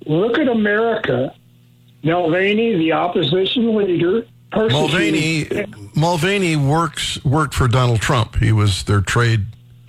look 0.07 0.39
at 0.39 0.49
America. 0.49 1.35
Navalny, 2.05 2.79
the 2.79 2.93
opposition 2.93 3.75
leader, 3.75 4.27
Mulvaney. 4.55 5.47
Mulvaney 5.95 6.57
works 6.57 7.23
worked 7.25 7.55
for 7.55 7.69
Donald 7.69 8.01
Trump. 8.01 8.37
He 8.37 8.53
was 8.53 8.85
their 8.85 9.01
trade. 9.01 9.47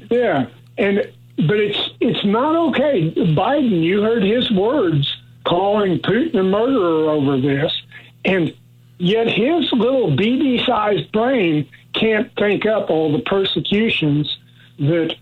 Yeah, 0.10 0.48
and 0.77 0.98
but 1.38 1.58
it's 1.58 1.91
it's 2.01 2.25
not 2.25 2.55
okay. 2.69 3.12
Biden, 3.12 3.81
you 3.81 4.01
heard 4.01 4.24
his 4.24 4.51
words 4.51 5.15
calling 5.46 6.00
Putin 6.00 6.39
a 6.39 6.43
murderer 6.43 7.10
over 7.10 7.39
this, 7.39 7.72
and 8.25 8.53
yet 9.00 9.27
his 9.27 9.72
little 9.74 10.15
BB-sized 10.15 11.12
brain 11.12 11.68
can't 11.94 12.32
think 12.36 12.65
up 12.65 12.89
all 12.89 13.12
the 13.12 13.20
persecutions 13.24 14.38
that 14.77 15.15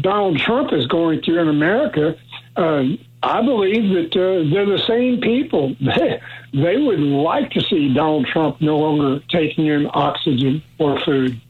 Donald 0.00 0.38
Trump 0.38 0.72
is 0.72 0.86
going 0.86 1.20
through 1.22 1.40
in 1.40 1.48
America. 1.48 2.16
Uh, 2.56 2.84
I 3.22 3.42
believe 3.42 3.92
that 3.94 4.16
uh, 4.16 4.48
they're 4.52 4.66
the 4.66 4.82
same 4.86 5.20
people. 5.20 5.74
they 5.80 6.76
would 6.76 7.00
like 7.00 7.50
to 7.52 7.60
see 7.60 7.92
Donald 7.92 8.26
Trump 8.26 8.60
no 8.60 8.78
longer 8.78 9.20
taking 9.28 9.66
in 9.66 9.88
oxygen 9.92 10.62
or 10.78 10.98
food. 11.00 11.40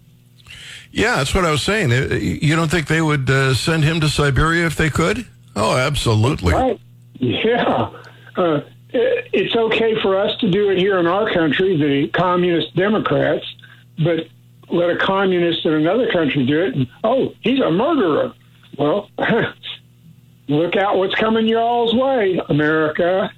Yeah, 0.90 1.16
that's 1.16 1.34
what 1.34 1.44
I 1.44 1.50
was 1.50 1.62
saying. 1.62 1.92
Uh, 1.92 2.14
You 2.14 2.54
don't 2.54 2.70
think 2.70 2.86
they 2.88 3.00
would 3.00 3.28
uh, 3.30 3.54
send 3.54 3.84
him 3.84 4.00
to 4.00 4.08
Siberia 4.08 4.66
if 4.66 4.76
they 4.76 4.90
could? 4.90 5.26
Oh, 5.56 5.76
absolutely. 5.76 6.52
Right. 6.52 6.78
Yeah. 7.20 7.90
Uh, 8.36 8.62
it's 8.92 9.56
okay 9.56 10.00
for 10.00 10.16
us 10.18 10.36
to 10.40 10.50
do 10.50 10.70
it 10.70 10.78
here 10.78 10.98
in 10.98 11.06
our 11.06 11.32
country, 11.32 11.76
the 11.76 12.08
communist 12.08 12.74
Democrats, 12.74 13.44
but 14.02 14.28
let 14.70 14.90
a 14.90 14.96
communist 14.96 15.64
in 15.64 15.74
another 15.74 16.10
country 16.10 16.46
do 16.46 16.62
it, 16.62 16.74
and 16.74 16.86
oh, 17.04 17.34
he's 17.40 17.60
a 17.60 17.70
murderer. 17.70 18.32
Well, 18.78 19.10
look 20.48 20.76
out 20.76 20.96
what's 20.96 21.14
coming 21.14 21.46
your 21.46 21.60
all's 21.60 21.94
way, 21.94 22.40
America. 22.48 23.30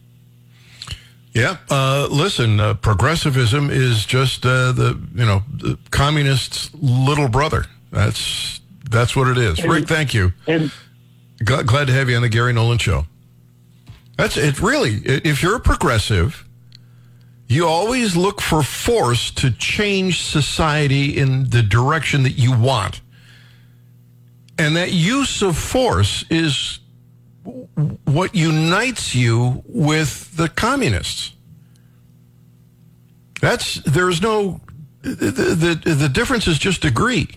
Yeah. 1.33 1.57
Uh, 1.69 2.07
listen, 2.11 2.61
uh, 2.61 2.75
progressivism 2.75 3.69
is 3.71 4.07
just 4.07 4.47
uh, 4.47 4.71
the 4.71 5.01
you 5.15 5.27
know 5.27 5.43
the 5.53 5.79
communists' 5.91 6.71
little 6.75 7.29
brother. 7.29 7.67
That's 7.91 8.61
that's 8.89 9.17
what 9.17 9.27
it 9.29 9.39
is. 9.39 9.65
Rick, 9.65 9.89
thank 9.89 10.15
you. 10.15 10.33
And 10.47 10.71
Glad, 11.43 11.67
glad 11.67 11.87
to 11.89 11.93
have 11.93 12.09
you 12.09 12.17
on 12.17 12.23
the 12.23 12.29
Gary 12.29 12.53
Nolan 12.53 12.79
Show. 12.79 13.07
That's 14.17 14.37
it. 14.37 14.61
Really, 14.61 15.01
if 15.05 15.43
you're 15.43 15.57
a 15.57 15.61
progressive, 15.61 16.45
you 17.49 17.67
always 17.67 18.17
look 18.17 18.41
for 18.41 18.63
force 18.63 19.31
to 19.33 19.51
change 19.51 20.23
society 20.23 21.17
in 21.17 21.51
the 21.51 21.63
direction 21.63 22.23
that 22.23 22.39
you 22.39 22.57
want, 22.57 23.01
and 24.59 24.77
that 24.77 24.93
use 24.93 25.43
of 25.43 25.59
force 25.59 26.25
is 26.31 26.79
what 28.05 28.35
unites 28.35 29.15
you 29.15 29.63
with 29.67 30.37
the 30.37 30.49
communists. 30.49 31.33
That's 33.41 33.75
there's 33.83 34.23
no 34.23 34.61
the, 35.03 35.75
the, 35.85 35.95
the 35.95 36.09
difference 36.09 36.47
is 36.47 36.59
just 36.59 36.81
degree. 36.81 37.29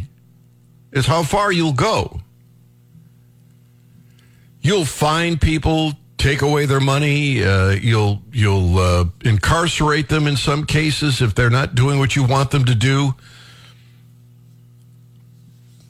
It's 0.93 1.07
how 1.07 1.23
far 1.23 1.51
you'll 1.51 1.73
go. 1.73 2.21
You'll 4.61 4.85
find 4.85 5.39
people, 5.39 5.93
take 6.17 6.41
away 6.41 6.65
their 6.65 6.79
money. 6.79 7.43
Uh, 7.43 7.69
you'll 7.69 8.21
you'll 8.31 8.77
uh, 8.77 9.05
incarcerate 9.23 10.09
them 10.09 10.27
in 10.27 10.35
some 10.37 10.65
cases 10.65 11.21
if 11.21 11.35
they're 11.35 11.49
not 11.49 11.75
doing 11.75 11.99
what 11.99 12.15
you 12.15 12.23
want 12.23 12.51
them 12.51 12.65
to 12.65 12.75
do. 12.75 13.13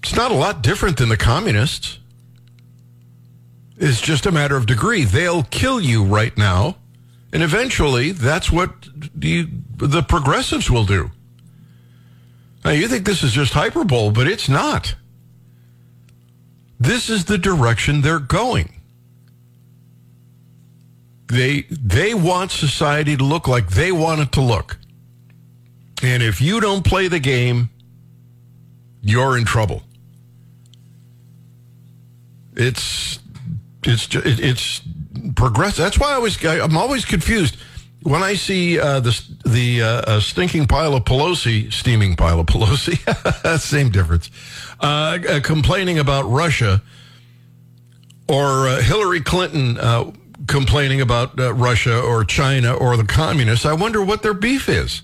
It's 0.03 0.15
not 0.15 0.31
a 0.31 0.35
lot 0.35 0.61
different 0.61 0.97
than 0.97 1.09
the 1.09 1.17
communists. 1.17 1.99
It's 3.77 4.01
just 4.01 4.25
a 4.25 4.31
matter 4.31 4.55
of 4.55 4.65
degree. 4.65 5.03
They'll 5.03 5.43
kill 5.43 5.79
you 5.79 6.03
right 6.03 6.35
now, 6.37 6.77
and 7.31 7.43
eventually, 7.43 8.11
that's 8.11 8.51
what 8.51 8.71
the, 9.13 9.47
the 9.75 10.01
progressives 10.01 10.71
will 10.71 10.85
do. 10.85 11.11
Now, 12.65 12.71
you 12.71 12.87
think 12.87 13.05
this 13.05 13.21
is 13.21 13.33
just 13.33 13.53
hyperbole, 13.53 14.11
but 14.11 14.27
it's 14.27 14.49
not. 14.49 14.95
This 16.79 17.09
is 17.09 17.25
the 17.25 17.37
direction 17.37 18.01
they're 18.01 18.19
going. 18.19 18.76
They 21.27 21.61
they 21.69 22.13
want 22.13 22.51
society 22.51 23.17
to 23.17 23.23
look 23.23 23.47
like 23.47 23.69
they 23.69 23.91
want 23.91 24.21
it 24.21 24.31
to 24.33 24.41
look. 24.41 24.77
And 26.01 26.23
if 26.23 26.41
you 26.41 26.59
don't 26.59 26.85
play 26.85 27.07
the 27.07 27.19
game, 27.19 27.69
you're 29.01 29.37
in 29.37 29.45
trouble. 29.45 29.83
It's 32.55 33.19
it's 33.83 34.07
it's 34.13 34.81
progressive. 35.35 35.77
That's 35.77 35.99
why 35.99 36.11
I 36.11 36.13
always 36.13 36.43
I'm 36.45 36.77
always 36.77 37.05
confused 37.05 37.57
when 38.03 38.23
I 38.23 38.35
see 38.35 38.79
uh, 38.79 38.99
the 38.99 39.21
the 39.45 39.81
uh, 39.81 40.19
stinking 40.19 40.67
pile 40.67 40.93
of 40.93 41.03
Pelosi, 41.03 41.71
steaming 41.73 42.15
pile 42.15 42.39
of 42.39 42.45
Pelosi, 42.45 42.97
same 43.59 43.89
difference, 43.89 44.29
uh, 44.79 45.19
uh, 45.27 45.39
complaining 45.41 45.99
about 45.99 46.23
Russia, 46.23 46.81
or 48.29 48.67
uh, 48.67 48.81
Hillary 48.81 49.21
Clinton 49.21 49.77
uh, 49.77 50.11
complaining 50.45 51.01
about 51.01 51.39
uh, 51.39 51.53
Russia 51.53 51.99
or 51.99 52.23
China 52.23 52.73
or 52.73 52.95
the 52.97 53.05
communists. 53.05 53.65
I 53.65 53.73
wonder 53.73 54.03
what 54.03 54.21
their 54.21 54.33
beef 54.33 54.69
is. 54.69 55.01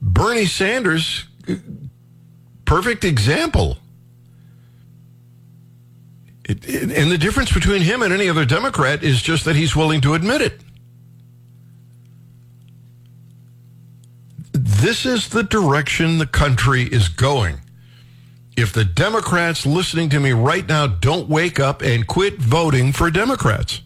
Bernie 0.00 0.46
Sanders, 0.46 1.24
uh, 1.48 1.54
perfect 2.64 3.04
example. 3.04 3.78
It, 6.44 6.68
it, 6.68 6.92
and 6.92 7.10
the 7.10 7.18
difference 7.18 7.52
between 7.52 7.82
him 7.82 8.02
and 8.02 8.12
any 8.12 8.28
other 8.28 8.44
Democrat 8.44 9.02
is 9.02 9.22
just 9.22 9.44
that 9.44 9.56
he's 9.56 9.74
willing 9.74 10.00
to 10.02 10.14
admit 10.14 10.40
it. 10.40 10.60
This 14.52 15.06
is 15.06 15.28
the 15.28 15.44
direction 15.44 16.18
the 16.18 16.26
country 16.26 16.82
is 16.82 17.08
going. 17.08 17.60
If 18.56 18.72
the 18.72 18.84
Democrats 18.84 19.64
listening 19.64 20.10
to 20.10 20.20
me 20.20 20.32
right 20.32 20.66
now 20.66 20.86
don't 20.86 21.28
wake 21.28 21.58
up 21.58 21.82
and 21.82 22.06
quit 22.06 22.38
voting 22.38 22.92
for 22.92 23.10
Democrats, 23.10 23.80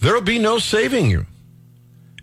there'll 0.00 0.22
be 0.22 0.38
no 0.38 0.58
saving 0.58 1.10
you. 1.10 1.26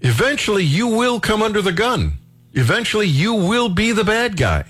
Eventually, 0.01 0.63
you 0.63 0.87
will 0.87 1.19
come 1.19 1.41
under 1.41 1.61
the 1.61 1.73
gun. 1.73 2.13
Eventually, 2.53 3.07
you 3.07 3.33
will 3.33 3.69
be 3.69 3.91
the 3.91 4.05
bad 4.05 4.37
guy. 4.37 4.63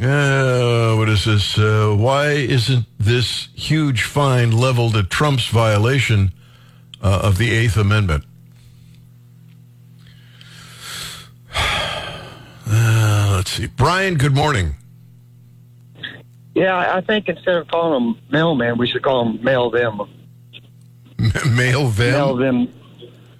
Uh, 0.00 0.94
what 0.94 1.08
is 1.08 1.24
this? 1.24 1.58
Uh, 1.58 1.92
why 1.98 2.30
isn't 2.30 2.84
this 3.00 3.48
huge 3.54 4.02
fine 4.02 4.52
leveled 4.52 4.96
at 4.96 5.10
Trump's 5.10 5.48
violation 5.48 6.32
uh, 7.02 7.20
of 7.24 7.36
the 7.38 7.50
Eighth 7.50 7.76
Amendment? 7.76 8.24
See. 13.58 13.66
Brian, 13.66 14.14
good 14.14 14.34
morning. 14.34 14.74
Yeah, 16.54 16.96
I 16.96 17.00
think 17.00 17.28
instead 17.28 17.56
of 17.56 17.68
calling 17.68 18.14
them 18.14 18.22
mailman, 18.30 18.78
we 18.78 18.88
should 18.88 19.02
call 19.02 19.24
them 19.24 19.42
mail 19.44 19.70
them. 19.70 20.00
mail 21.50 21.88
them? 21.88 22.12
Mail 22.12 22.36
them. 22.36 22.74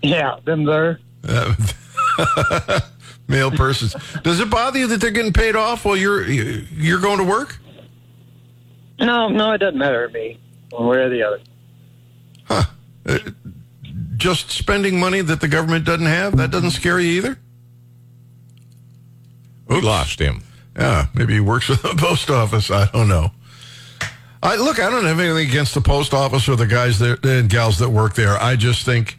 Yeah, 0.02 0.36
them 0.44 0.64
there. 0.64 1.00
Uh, 1.26 1.54
male 3.28 3.50
persons. 3.50 3.94
Does 4.22 4.38
it 4.40 4.50
bother 4.50 4.78
you 4.78 4.86
that 4.88 5.00
they're 5.00 5.10
getting 5.10 5.32
paid 5.32 5.56
off 5.56 5.84
while 5.84 5.96
you're 5.96 6.24
you're 6.28 7.00
going 7.00 7.18
to 7.18 7.24
work? 7.24 7.58
No, 9.00 9.28
no, 9.28 9.52
it 9.52 9.58
doesn't 9.58 9.78
matter 9.78 10.06
to 10.06 10.12
me, 10.12 10.38
one 10.70 10.86
way 10.86 10.98
or 10.98 11.08
the 11.08 11.22
other. 11.22 11.40
Huh? 12.44 12.62
Uh, 13.06 13.18
just 14.16 14.50
spending 14.50 14.98
money 14.98 15.20
that 15.20 15.40
the 15.40 15.48
government 15.48 15.84
doesn't 15.84 16.06
have 16.06 16.36
that 16.36 16.50
doesn't 16.50 16.72
scare 16.72 16.98
you 16.98 17.12
either. 17.12 17.38
We 19.68 19.80
lost 19.80 20.18
him. 20.18 20.42
Yeah, 20.76 21.06
maybe 21.14 21.34
he 21.34 21.40
works 21.40 21.66
for 21.66 21.74
the 21.74 21.94
post 21.96 22.30
office. 22.30 22.70
I 22.70 22.86
don't 22.86 23.08
know. 23.08 23.30
I 24.42 24.56
look. 24.56 24.78
I 24.80 24.90
don't 24.90 25.04
have 25.04 25.18
anything 25.20 25.48
against 25.48 25.74
the 25.74 25.80
post 25.80 26.14
office 26.14 26.48
or 26.48 26.56
the 26.56 26.66
guys 26.66 26.98
that, 27.00 27.24
and 27.24 27.50
gals 27.50 27.78
that 27.78 27.90
work 27.90 28.14
there. 28.14 28.36
I 28.36 28.56
just 28.56 28.84
think 28.84 29.18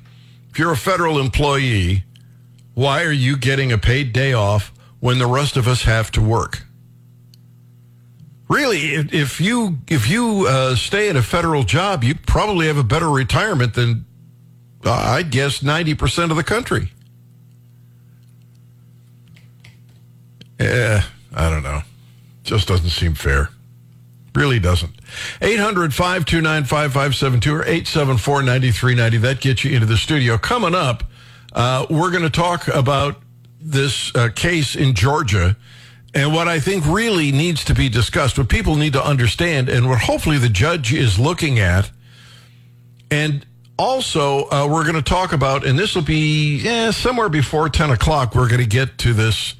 if 0.50 0.58
you're 0.58 0.72
a 0.72 0.78
federal 0.78 1.20
employee 1.20 2.04
why 2.80 3.04
are 3.04 3.12
you 3.12 3.36
getting 3.36 3.74
a 3.74 3.78
paid 3.78 4.14
day 4.14 4.32
off 4.32 4.72
when 5.02 5.20
the 5.20 5.28
rest 5.28 5.58
of 5.58 5.68
us 5.68 5.82
have 5.82 6.12
to 6.12 6.22
work? 6.22 6.64
Really, 8.48 8.96
if 8.96 9.42
you 9.42 9.80
if 9.90 10.10
you 10.10 10.48
uh, 10.48 10.78
stay 10.78 11.10
at 11.10 11.18
a 11.18 11.22
federal 11.22 11.64
job, 11.64 12.06
you 12.06 12.16
probably 12.16 12.68
have 12.68 12.78
a 12.78 12.84
better 12.86 13.10
retirement 13.10 13.74
than 13.74 14.06
uh, 14.86 14.94
I'd 14.94 15.30
guess 15.30 15.62
ninety 15.62 15.94
percent 15.94 16.32
of 16.32 16.38
the 16.38 16.44
country. 16.44 16.94
Yeah, 20.60 21.04
I 21.34 21.50
don't 21.50 21.64
know. 21.64 21.82
Just 22.44 22.68
doesn't 22.68 22.90
seem 22.90 23.14
fair. 23.14 23.50
Really 24.36 24.60
doesn't. 24.60 24.94
800 25.42 25.94
529 25.94 26.64
5572 26.64 27.54
or 27.54 27.62
874 27.62 28.44
9390. 28.44 29.18
That 29.18 29.42
gets 29.42 29.64
you 29.64 29.72
into 29.72 29.86
the 29.86 29.98
studio. 29.98 30.38
Coming 30.38 30.76
up, 30.76 31.04
uh, 31.54 31.86
we're 31.90 32.12
going 32.12 32.24
to 32.24 32.30
talk 32.30 32.68
about 32.68 33.22
this 33.60 34.16
uh, 34.16 34.30
case 34.36 34.76
in 34.76 34.94
Georgia 34.94 35.58
and 36.14 36.34
what 36.34 36.48
I 36.48 36.60
think 36.60 36.86
really 36.86 37.32
needs 37.32 37.64
to 37.66 37.74
be 37.74 37.90
discussed, 37.90 38.38
what 38.38 38.50
people 38.50 38.76
need 38.76 38.94
to 38.94 39.04
understand, 39.04 39.70
and 39.70 39.88
what 39.88 40.00
hopefully 40.00 40.38
the 40.38 40.50
judge 40.50 40.94
is 40.94 41.20
looking 41.20 41.60
at. 41.60 41.92
And 43.12 43.46
also, 43.78 44.50
uh, 44.50 44.68
we're 44.70 44.84
going 44.84 44.96
to 44.96 45.02
talk 45.02 45.34
about, 45.34 45.66
and 45.66 45.78
this 45.78 45.96
will 45.96 46.02
be 46.02 46.68
eh, 46.68 46.92
somewhere 46.92 47.30
before 47.30 47.70
10 47.70 47.92
o'clock, 47.92 48.36
we're 48.36 48.50
going 48.50 48.62
to 48.62 48.68
get 48.68 48.98
to 49.00 49.14
this 49.14 49.54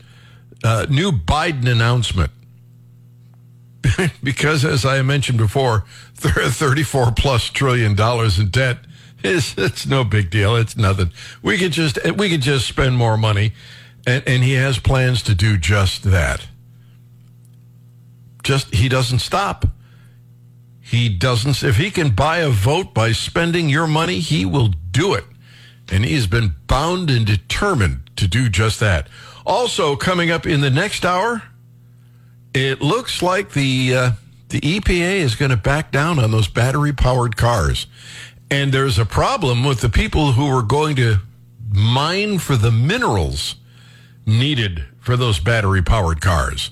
uh, 0.64 0.86
new 0.90 1.12
Biden 1.12 1.70
announcement. 1.70 2.32
because, 4.24 4.66
as 4.66 4.86
I 4.86 5.02
mentioned 5.02 5.38
before, 5.38 5.86
34 6.16 7.14
plus 7.14 7.46
trillion 7.46 7.96
dollars 7.96 8.38
in 8.38 8.50
debt 8.50 8.80
it's, 9.24 9.58
it's 9.58 9.86
no 9.86 10.04
big 10.04 10.30
deal. 10.30 10.56
It's 10.56 10.78
nothing. 10.78 11.12
We 11.42 11.58
could 11.58 11.72
just 11.72 12.00
we 12.16 12.30
could 12.30 12.42
just 12.42 12.68
spend 12.68 12.98
more 12.98 13.18
money, 13.18 13.54
and, 14.08 14.24
and 14.28 14.44
he 14.44 14.54
has 14.54 14.80
plans 14.80 15.22
to 15.24 15.36
do 15.36 15.58
just 15.58 16.04
that. 16.04 16.48
Just 18.44 18.74
he 18.74 18.88
doesn't 18.88 19.20
stop. 19.20 19.66
He 20.80 21.10
doesn't. 21.10 21.62
If 21.64 21.78
he 21.78 21.92
can 21.92 22.12
buy 22.12 22.40
a 22.40 22.50
vote 22.50 22.94
by 22.94 23.12
spending 23.12 23.70
your 23.70 23.88
money, 23.88 24.20
he 24.20 24.46
will 24.46 24.70
do 24.92 25.14
it, 25.14 25.26
and 25.92 26.06
he's 26.06 26.28
been 26.28 26.56
bound 26.68 27.10
and 27.10 27.26
determined 27.26 28.10
to 28.16 28.28
do 28.28 28.50
just 28.50 28.80
that. 28.80 29.08
Also, 29.50 29.96
coming 29.96 30.30
up 30.30 30.46
in 30.46 30.62
the 30.62 30.70
next 30.70 31.04
hour, 31.04 31.42
it 32.54 32.82
looks 32.82 33.24
like 33.24 33.54
the 33.54 33.96
uh, 33.96 34.12
the 34.50 34.62
EPA 34.62 35.16
is 35.16 35.34
going 35.34 35.50
to 35.50 35.58
back 35.58 35.92
down 35.92 36.20
on 36.20 36.30
those 36.30 36.48
battery 36.48 36.94
powered 36.94 37.36
cars. 37.36 37.88
And 38.52 38.72
there's 38.72 39.00
a 39.00 39.06
problem 39.06 39.64
with 39.64 39.82
the 39.82 39.90
people 39.90 40.34
who 40.34 40.48
are 40.48 40.62
going 40.62 40.96
to 40.98 41.22
mine 41.68 42.38
for 42.38 42.58
the 42.58 42.70
minerals 42.70 43.56
needed 44.24 44.86
for 45.00 45.18
those 45.18 45.40
battery 45.40 45.82
powered 45.82 46.22
cars. 46.22 46.70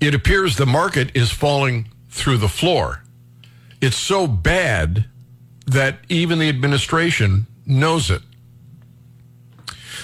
It 0.00 0.14
appears 0.14 0.56
the 0.56 0.64
market 0.64 1.14
is 1.14 1.30
falling 1.30 1.88
through 2.08 2.38
the 2.38 2.48
floor. 2.48 3.02
It's 3.82 3.98
so 3.98 4.26
bad 4.26 5.04
that 5.66 5.98
even 6.08 6.38
the 6.38 6.48
administration 6.48 7.46
knows 7.66 8.10
it. 8.10 8.22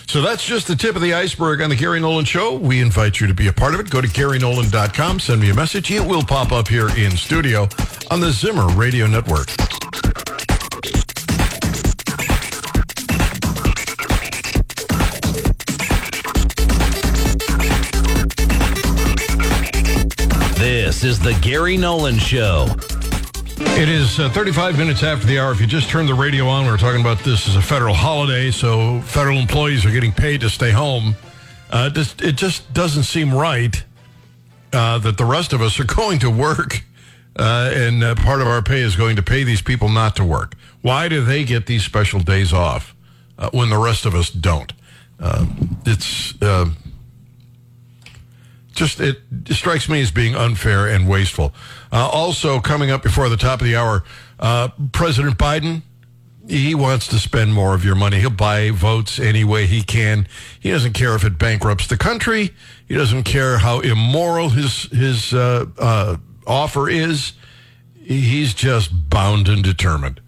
So 0.07 0.23
that's 0.23 0.45
just 0.45 0.69
the 0.69 0.77
tip 0.77 0.95
of 0.95 1.03
the 1.03 1.15
iceberg 1.15 1.61
on 1.61 1.71
the 1.71 1.77
Gary 1.77 1.99
Nolan 1.99 2.25
Show. 2.25 2.55
We 2.57 2.81
invite 2.81 3.21
you 3.21 3.27
to 3.27 3.35
be 3.35 3.49
a 3.49 3.53
part 3.53 3.75
of 3.75 3.81
it. 3.81 3.91
Go 3.91 4.01
to 4.01 4.07
GaryNolan.com, 4.07 5.19
send 5.19 5.41
me 5.41 5.51
a 5.51 5.55
message. 5.55 5.91
It 5.91 6.07
will 6.07 6.23
pop 6.23 6.53
up 6.53 6.69
here 6.69 6.89
in 6.97 7.11
studio 7.17 7.69
on 8.11 8.21
the 8.21 8.31
Zimmer 8.31 8.69
Radio 8.75 9.09
Network. 9.09 9.49
This 20.59 21.03
is 21.03 21.19
the 21.19 21.37
Gary 21.43 21.77
Nolan 21.77 22.19
Show. 22.19 22.69
It 23.57 23.89
is 23.89 24.19
uh, 24.19 24.29
35 24.31 24.79
minutes 24.79 25.03
after 25.03 25.27
the 25.27 25.39
hour. 25.39 25.53
If 25.53 25.61
you 25.61 25.67
just 25.67 25.89
turned 25.89 26.09
the 26.09 26.15
radio 26.15 26.47
on, 26.49 26.67
we're 26.67 26.77
talking 26.77 27.01
about 27.01 27.21
this 27.21 27.49
as 27.49 27.55
a 27.55 27.63
federal 27.63 27.95
holiday, 27.95 28.51
so 28.51 29.01
federal 29.03 29.39
employees 29.39 29.87
are 29.87 29.91
getting 29.91 30.13
paid 30.13 30.41
to 30.41 30.51
stay 30.51 30.71
home. 30.73 31.15
Uh, 31.71 31.89
just, 31.91 32.21
it 32.23 32.37
just 32.37 32.73
doesn't 32.73 33.05
seem 33.05 33.33
right 33.33 33.85
uh, 34.73 34.99
that 34.99 35.19
the 35.19 35.25
rest 35.25 35.53
of 35.53 35.63
us 35.63 35.79
are 35.79 35.85
going 35.95 36.19
to 36.21 36.31
work, 36.31 36.83
uh, 37.39 37.71
and 37.73 38.03
uh, 38.03 38.15
part 38.17 38.41
of 38.41 38.49
our 38.49 38.63
pay 38.63 38.81
is 38.81 38.97
going 38.97 39.17
to 39.17 39.23
pay 39.23 39.45
these 39.45 39.63
people 39.63 39.89
not 39.89 40.17
to 40.17 40.25
work. 40.25 40.55
Why 40.83 41.09
do 41.09 41.25
they 41.25 41.45
get 41.45 41.67
these 41.67 41.85
special 41.85 42.21
days 42.21 42.53
off 42.53 42.95
uh, 43.39 43.51
when 43.53 43.71
the 43.71 43.79
rest 43.79 44.05
of 44.05 44.15
us 44.15 44.31
don't? 44.31 44.73
It's 45.87 46.35
just 48.75 49.01
it 49.01 49.19
strikes 49.51 49.89
me 49.89 50.01
as 50.03 50.11
being 50.11 50.35
unfair 50.35 50.87
and 50.87 51.09
wasteful. 51.09 51.55
Uh, 51.93 52.09
also, 52.09 52.61
coming 52.61 52.91
up 52.91 53.03
before 53.03 53.29
the 53.29 53.37
top 53.37 53.61
of 53.61 53.67
the 53.67 53.77
hour, 53.77 54.05
uh, 54.39 54.69
President 54.93 55.39
Biden. 55.39 55.83
He 56.47 56.75
wants 56.75 57.07
to 57.09 57.19
spend 57.19 57.55
more 57.55 57.75
of 57.75 57.87
your 57.87 57.95
money. 57.95 58.21
He'll 58.21 58.29
buy 58.29 58.71
votes 58.71 59.19
any 59.19 59.45
way 59.45 59.65
he 59.65 59.83
can. 59.83 60.29
He 60.61 60.71
doesn't 60.71 60.93
care 60.93 61.15
if 61.15 61.25
it 61.25 61.39
bankrupts 61.39 61.87
the 61.87 61.97
country. 61.97 62.51
He 62.87 62.95
doesn't 62.95 63.23
care 63.23 63.57
how 63.57 63.81
immoral 63.81 64.51
his 64.51 64.83
his 64.91 65.33
uh, 65.33 65.65
uh, 65.79 66.19
offer 66.47 66.91
is. 66.91 67.33
He's 67.95 68.53
just 68.53 69.09
bound 69.09 69.49
and 69.49 69.65
determined. 69.65 70.21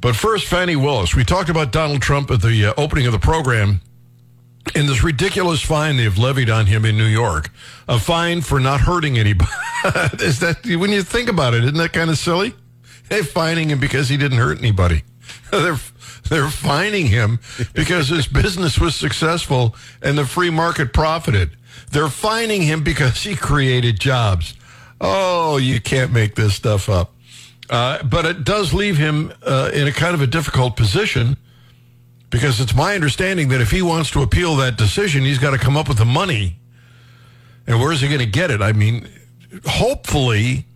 But 0.00 0.14
first, 0.14 0.46
Fani 0.46 0.76
Willis. 0.76 1.16
We 1.16 1.24
talked 1.24 1.48
about 1.48 1.72
Donald 1.72 2.02
Trump 2.02 2.30
at 2.30 2.40
the 2.40 2.66
uh, 2.66 2.74
opening 2.76 3.06
of 3.06 3.12
the 3.12 3.18
program 3.18 3.80
in 4.74 4.86
this 4.86 5.02
ridiculous 5.02 5.62
fine 5.62 5.96
they've 5.96 6.18
levied 6.18 6.50
on 6.50 6.66
him 6.66 6.84
in 6.84 6.96
New 6.96 7.06
York, 7.06 7.50
a 7.88 7.98
fine 7.98 8.40
for 8.40 8.60
not 8.60 8.80
hurting 8.80 9.18
anybody. 9.18 9.50
Is 10.20 10.40
that 10.40 10.58
when 10.64 10.90
you 10.90 11.02
think 11.02 11.28
about 11.28 11.54
it, 11.54 11.64
isn't 11.64 11.76
that 11.76 11.92
kind 11.92 12.10
of 12.10 12.18
silly? 12.18 12.54
They're 13.08 13.24
fining 13.24 13.70
him 13.70 13.80
because 13.80 14.08
he 14.08 14.16
didn't 14.16 14.38
hurt 14.38 14.58
anybody. 14.58 15.02
they're 15.50 15.78
they're 16.28 16.50
fining 16.50 17.06
him 17.06 17.38
because 17.72 18.08
his 18.08 18.26
business 18.26 18.78
was 18.78 18.94
successful 18.94 19.74
and 20.02 20.18
the 20.18 20.26
free 20.26 20.50
market 20.50 20.92
profited. 20.92 21.56
They're 21.90 22.08
fining 22.08 22.62
him 22.62 22.82
because 22.82 23.22
he 23.22 23.34
created 23.34 23.98
jobs. 23.98 24.54
Oh, 25.00 25.56
you 25.56 25.80
can't 25.80 26.12
make 26.12 26.34
this 26.34 26.54
stuff 26.54 26.88
up. 26.88 27.14
Uh, 27.70 28.02
but 28.02 28.26
it 28.26 28.44
does 28.44 28.74
leave 28.74 28.98
him 28.98 29.32
uh, 29.42 29.70
in 29.72 29.86
a 29.86 29.92
kind 29.92 30.14
of 30.14 30.20
a 30.20 30.26
difficult 30.26 30.76
position 30.76 31.36
because 32.30 32.60
it's 32.60 32.74
my 32.74 32.94
understanding 32.94 33.48
that 33.48 33.60
if 33.60 33.70
he 33.70 33.82
wants 33.82 34.10
to 34.10 34.22
appeal 34.22 34.56
that 34.56 34.76
decision, 34.76 35.22
he's 35.22 35.38
got 35.38 35.52
to 35.52 35.58
come 35.58 35.76
up 35.76 35.88
with 35.88 35.98
the 35.98 36.04
money. 36.04 36.58
And 37.66 37.80
where's 37.80 38.00
he 38.00 38.08
going 38.08 38.20
to 38.20 38.26
get 38.26 38.50
it? 38.50 38.60
I 38.60 38.72
mean, 38.72 39.08
hopefully, 39.66 40.66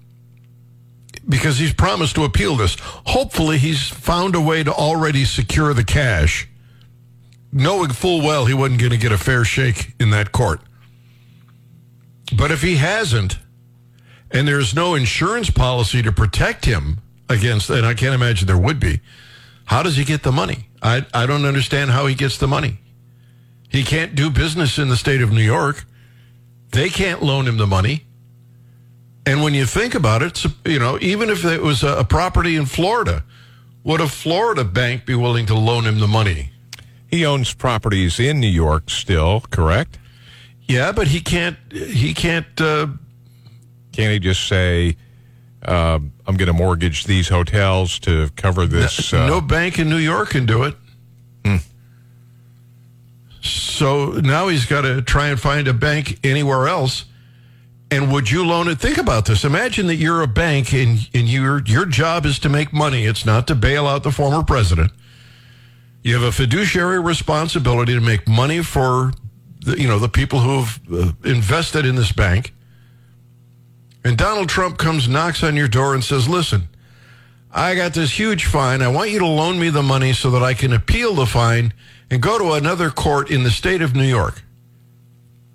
because 1.28 1.58
he's 1.58 1.72
promised 1.72 2.14
to 2.16 2.24
appeal 2.24 2.56
this, 2.56 2.76
hopefully 2.80 3.58
he's 3.58 3.88
found 3.88 4.34
a 4.34 4.40
way 4.40 4.62
to 4.62 4.72
already 4.72 5.24
secure 5.24 5.74
the 5.74 5.84
cash, 5.84 6.48
knowing 7.52 7.90
full 7.90 8.20
well 8.20 8.46
he 8.46 8.54
wasn't 8.54 8.80
going 8.80 8.92
to 8.92 8.98
get 8.98 9.12
a 9.12 9.18
fair 9.18 9.44
shake 9.44 9.94
in 10.00 10.10
that 10.10 10.32
court. 10.32 10.60
But 12.36 12.50
if 12.50 12.62
he 12.62 12.76
hasn't, 12.76 13.38
and 14.30 14.48
there's 14.48 14.74
no 14.74 14.94
insurance 14.94 15.50
policy 15.50 16.02
to 16.02 16.12
protect 16.12 16.64
him 16.64 17.00
against, 17.28 17.68
and 17.68 17.84
I 17.84 17.94
can't 17.94 18.14
imagine 18.14 18.46
there 18.46 18.56
would 18.56 18.80
be, 18.80 19.00
how 19.72 19.82
does 19.82 19.96
he 19.96 20.04
get 20.04 20.22
the 20.22 20.32
money? 20.32 20.68
I, 20.82 21.06
I 21.14 21.24
don't 21.24 21.46
understand 21.46 21.90
how 21.92 22.06
he 22.06 22.14
gets 22.14 22.36
the 22.36 22.46
money. 22.46 22.78
He 23.70 23.84
can't 23.84 24.14
do 24.14 24.28
business 24.28 24.78
in 24.78 24.90
the 24.90 24.98
state 24.98 25.22
of 25.22 25.32
New 25.32 25.40
York. 25.40 25.86
They 26.72 26.90
can't 26.90 27.22
loan 27.22 27.48
him 27.48 27.56
the 27.56 27.66
money. 27.66 28.04
And 29.24 29.42
when 29.42 29.54
you 29.54 29.64
think 29.64 29.94
about 29.94 30.22
it, 30.22 30.44
you 30.66 30.78
know, 30.78 30.98
even 31.00 31.30
if 31.30 31.46
it 31.46 31.62
was 31.62 31.82
a, 31.82 32.04
property 32.04 32.54
in 32.56 32.66
Florida, 32.66 33.24
would 33.82 34.02
a 34.02 34.08
Florida 34.08 34.62
bank 34.62 35.06
be 35.06 35.14
willing 35.14 35.46
to 35.46 35.54
loan 35.54 35.84
him 35.84 36.00
the 36.00 36.06
money? 36.06 36.50
He 37.06 37.24
owns 37.24 37.54
properties 37.54 38.20
in 38.20 38.40
New 38.40 38.48
York 38.48 38.90
still, 38.90 39.40
correct? 39.50 39.98
Yeah, 40.68 40.92
but 40.92 41.08
he 41.08 41.20
can't. 41.20 41.56
He 41.72 42.12
can't. 42.12 42.60
Uh, 42.60 42.88
Can't 43.92 44.12
he 44.12 44.18
just 44.18 44.48
say, 44.48 44.96
uh, 45.64 45.98
"I'm 46.26 46.36
going 46.36 46.46
to 46.48 46.52
mortgage 46.52 47.04
these 47.04 47.28
hotels 47.28 47.98
to 48.00 48.30
cover 48.36 48.66
this"? 48.66 49.12
Uh, 49.12 49.26
no 49.26 49.40
bank 49.40 49.78
in 49.78 49.88
New 49.88 49.98
York 49.98 50.30
can 50.30 50.46
do 50.46 50.64
it. 50.64 50.76
So 53.42 54.12
now 54.22 54.48
he's 54.48 54.66
got 54.66 54.82
to 54.82 55.02
try 55.02 55.28
and 55.28 55.40
find 55.40 55.66
a 55.66 55.74
bank 55.74 56.20
anywhere 56.24 56.68
else. 56.68 57.04
And 57.90 58.12
would 58.12 58.30
you 58.30 58.46
loan 58.46 58.68
it? 58.68 58.78
Think 58.78 58.96
about 58.96 59.26
this. 59.26 59.44
Imagine 59.44 59.86
that 59.88 59.96
you're 59.96 60.22
a 60.22 60.26
bank 60.26 60.72
and, 60.72 61.08
and 61.12 61.28
your 61.28 61.62
your 61.64 61.84
job 61.84 62.24
is 62.24 62.38
to 62.38 62.48
make 62.48 62.72
money. 62.72 63.04
It's 63.04 63.26
not 63.26 63.46
to 63.48 63.54
bail 63.54 63.86
out 63.86 64.02
the 64.02 64.12
former 64.12 64.42
president. 64.42 64.92
You 66.02 66.14
have 66.14 66.22
a 66.22 66.32
fiduciary 66.32 67.00
responsibility 67.00 67.94
to 67.94 68.00
make 68.00 68.26
money 68.26 68.62
for 68.62 69.12
the, 69.60 69.78
you 69.78 69.88
know 69.88 69.98
the 69.98 70.08
people 70.08 70.40
who 70.40 70.60
have 70.60 70.80
uh, 70.90 71.12
invested 71.24 71.84
in 71.84 71.96
this 71.96 72.12
bank. 72.12 72.54
And 74.04 74.18
Donald 74.18 74.48
Trump 74.48 74.78
comes, 74.78 75.08
knocks 75.08 75.42
on 75.42 75.56
your 75.56 75.68
door, 75.68 75.94
and 75.94 76.02
says, 76.02 76.28
"Listen, 76.28 76.68
I 77.50 77.74
got 77.74 77.94
this 77.94 78.18
huge 78.18 78.46
fine. 78.46 78.82
I 78.82 78.88
want 78.88 79.10
you 79.10 79.18
to 79.20 79.26
loan 79.26 79.58
me 79.58 79.70
the 79.70 79.82
money 79.82 80.12
so 80.12 80.30
that 80.32 80.42
I 80.42 80.54
can 80.54 80.72
appeal 80.72 81.14
the 81.14 81.26
fine 81.26 81.72
and 82.10 82.20
go 82.20 82.38
to 82.38 82.52
another 82.52 82.90
court 82.90 83.30
in 83.30 83.42
the 83.42 83.50
state 83.50 83.82
of 83.82 83.94
New 83.94 84.04
York." 84.04 84.42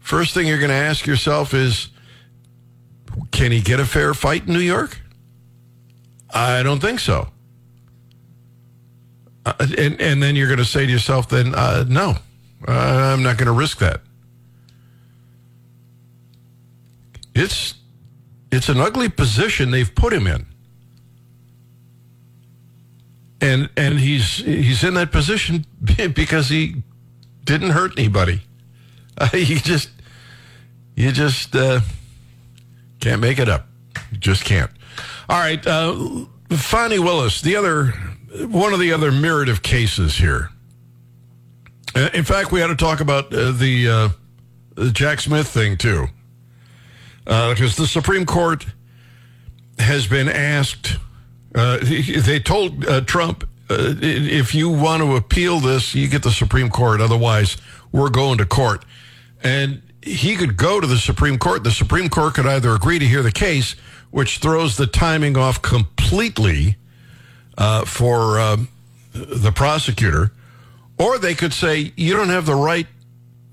First 0.07 0.33
thing 0.33 0.47
you're 0.47 0.57
going 0.57 0.69
to 0.69 0.73
ask 0.73 1.05
yourself 1.05 1.53
is, 1.53 1.89
can 3.31 3.51
he 3.51 3.59
get 3.59 3.81
a 3.81 3.85
fair 3.85 4.13
fight 4.13 4.47
in 4.47 4.53
New 4.53 4.59
York? 4.59 5.01
I 6.33 6.63
don't 6.63 6.79
think 6.79 7.01
so. 7.01 7.27
Uh, 9.45 9.53
and, 9.77 9.99
and 9.99 10.23
then 10.23 10.37
you're 10.37 10.47
going 10.47 10.59
to 10.59 10.65
say 10.65 10.85
to 10.85 10.91
yourself, 10.91 11.27
then, 11.27 11.53
uh, 11.53 11.83
no, 11.89 12.15
uh, 12.65 12.71
I'm 12.71 13.21
not 13.21 13.37
going 13.37 13.47
to 13.47 13.51
risk 13.51 13.79
that. 13.79 13.99
It's, 17.35 17.73
it's 18.51 18.69
an 18.69 18.79
ugly 18.79 19.09
position 19.09 19.71
they've 19.71 19.93
put 19.93 20.13
him 20.13 20.27
in. 20.27 20.45
And, 23.39 23.69
and 23.77 23.99
he's, 23.99 24.37
he's 24.37 24.83
in 24.83 24.95
that 24.95 25.11
position 25.11 25.65
because 26.13 26.49
he 26.49 26.83
didn't 27.43 27.71
hurt 27.71 27.97
anybody. 27.97 28.41
Uh, 29.17 29.27
he 29.31 29.55
just, 29.55 29.89
you 30.95 31.11
just, 31.11 31.55
uh, 31.55 31.81
can't 32.99 33.21
make 33.21 33.39
it 33.39 33.49
up. 33.49 33.67
You 34.11 34.17
just 34.17 34.43
can't. 34.43 34.71
All 35.29 35.39
right. 35.39 35.65
Uh, 35.65 36.25
Fani 36.49 36.99
Willis, 36.99 37.41
the 37.41 37.55
other, 37.55 37.87
one 38.47 38.73
of 38.73 38.79
the 38.79 38.93
other 38.93 39.11
myriad 39.11 39.49
of 39.49 39.61
cases 39.61 40.17
here. 40.17 40.49
Uh, 41.95 42.09
in 42.13 42.23
fact, 42.23 42.51
we 42.51 42.59
had 42.59 42.67
to 42.67 42.75
talk 42.75 42.99
about 43.01 43.33
uh, 43.33 43.51
the, 43.51 43.87
uh, 43.89 44.09
the 44.75 44.91
Jack 44.91 45.19
Smith 45.19 45.47
thing 45.47 45.77
too. 45.77 46.07
Because 47.27 47.75
the 47.75 47.87
Supreme 47.87 48.25
Court 48.25 48.65
has 49.79 50.07
been 50.07 50.29
asked, 50.29 50.95
uh, 51.53 51.77
they 51.81 52.39
told 52.39 52.85
uh, 52.85 53.01
Trump, 53.01 53.43
uh, 53.69 53.95
if 54.01 54.55
you 54.55 54.69
want 54.69 55.03
to 55.03 55.17
appeal 55.17 55.59
this, 55.59 55.93
you 55.93 56.07
get 56.07 56.23
the 56.23 56.31
Supreme 56.31 56.69
Court. 56.69 57.01
Otherwise, 57.01 57.57
we're 57.91 58.09
going 58.09 58.37
to 58.37 58.45
court. 58.45 58.85
And 59.43 59.81
he 60.01 60.37
could 60.37 60.55
go 60.55 60.79
to 60.79 60.87
the 60.87 60.97
Supreme 60.97 61.37
Court. 61.37 61.65
The 61.65 61.71
Supreme 61.71 62.07
Court 62.07 62.35
could 62.35 62.45
either 62.45 62.73
agree 62.73 62.97
to 62.97 63.05
hear 63.05 63.21
the 63.21 63.31
case, 63.31 63.75
which 64.09 64.37
throws 64.37 64.77
the 64.77 64.87
timing 64.87 65.37
off 65.37 65.61
completely 65.61 66.77
uh, 67.57 67.83
for 67.83 68.39
uh, 68.39 68.57
the 69.13 69.51
prosecutor, 69.51 70.31
or 70.97 71.17
they 71.17 71.35
could 71.35 71.53
say 71.53 71.91
you 71.97 72.13
don't 72.13 72.29
have 72.29 72.45
the 72.45 72.55
right 72.55 72.87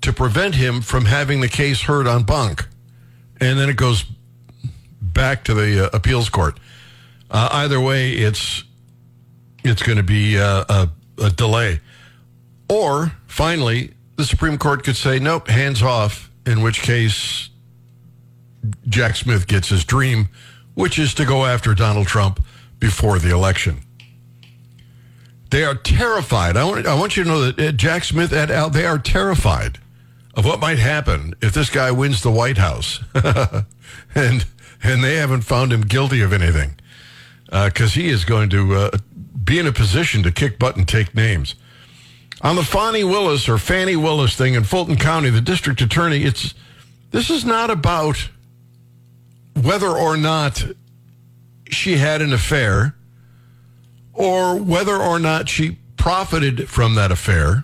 to 0.01 0.13
prevent 0.13 0.55
him 0.55 0.81
from 0.81 1.05
having 1.05 1.41
the 1.41 1.49
case 1.49 1.81
heard 1.81 2.07
en 2.07 2.23
banc, 2.23 2.65
and 3.41 3.59
then 3.59 3.69
it 3.69 3.75
goes 3.75 4.05
back 5.01 5.43
to 5.45 5.53
the 5.53 5.85
uh, 5.85 5.89
appeals 5.93 6.29
court. 6.29 6.59
Uh, 7.29 7.49
either 7.51 7.79
way, 7.79 8.11
it's 8.11 8.63
it's 9.63 9.81
going 9.81 9.97
to 9.97 10.03
be 10.03 10.37
uh, 10.37 10.63
a, 10.69 10.89
a 11.23 11.29
delay, 11.31 11.79
or 12.69 13.11
finally, 13.27 13.93
the 14.15 14.25
Supreme 14.25 14.57
Court 14.57 14.83
could 14.83 14.95
say 14.95 15.19
nope, 15.19 15.47
hands 15.47 15.81
off 15.81 16.29
in 16.45 16.61
which 16.61 16.81
case 16.81 17.49
Jack 18.87 19.15
Smith 19.15 19.47
gets 19.47 19.69
his 19.69 19.83
dream, 19.83 20.29
which 20.75 20.99
is 20.99 21.13
to 21.15 21.25
go 21.25 21.45
after 21.45 21.73
Donald 21.73 22.07
Trump 22.07 22.43
before 22.79 23.19
the 23.19 23.31
election. 23.31 23.79
They 25.49 25.63
are 25.63 25.75
terrified. 25.75 26.57
I 26.57 26.65
want, 26.65 26.85
I 26.85 26.95
want 26.95 27.17
you 27.17 27.23
to 27.23 27.29
know 27.29 27.51
that 27.51 27.59
uh, 27.59 27.71
Jack 27.71 28.03
Smith 28.03 28.33
and 28.33 28.51
Al, 28.51 28.69
they 28.69 28.85
are 28.85 28.97
terrified 28.97 29.79
of 30.35 30.45
what 30.45 30.59
might 30.59 30.79
happen 30.79 31.33
if 31.41 31.53
this 31.53 31.69
guy 31.69 31.91
wins 31.91 32.21
the 32.21 32.31
White 32.31 32.57
House. 32.57 32.99
and, 34.15 34.45
and 34.83 35.03
they 35.03 35.15
haven't 35.15 35.41
found 35.41 35.71
him 35.71 35.81
guilty 35.81 36.21
of 36.21 36.33
anything 36.33 36.75
because 37.45 37.95
uh, 37.95 37.99
he 37.99 38.09
is 38.09 38.25
going 38.25 38.49
to 38.49 38.75
uh, 38.75 38.97
be 39.43 39.59
in 39.59 39.67
a 39.67 39.71
position 39.71 40.23
to 40.23 40.31
kick 40.31 40.59
butt 40.59 40.75
and 40.75 40.87
take 40.87 41.15
names. 41.15 41.55
On 42.41 42.55
the 42.55 42.63
Fannie 42.63 43.03
Willis 43.03 43.47
or 43.47 43.57
Fani 43.57 43.95
Willis 43.95 44.35
thing 44.35 44.55
in 44.55 44.63
Fulton 44.63 44.97
County, 44.97 45.29
the 45.29 45.41
district 45.41 45.81
attorney, 45.81 46.23
it's 46.23 46.53
this 47.11 47.29
is 47.29 47.45
not 47.45 47.69
about 47.69 48.29
whether 49.61 49.87
or 49.87 50.17
not 50.17 50.65
she 51.69 51.97
had 51.97 52.21
an 52.21 52.33
affair 52.33 52.95
or 54.13 54.57
whether 54.57 54.95
or 54.95 55.17
not 55.17 55.47
she 55.47 55.77
profited 55.97 56.69
from 56.69 56.95
that 56.95 57.11
affair, 57.11 57.63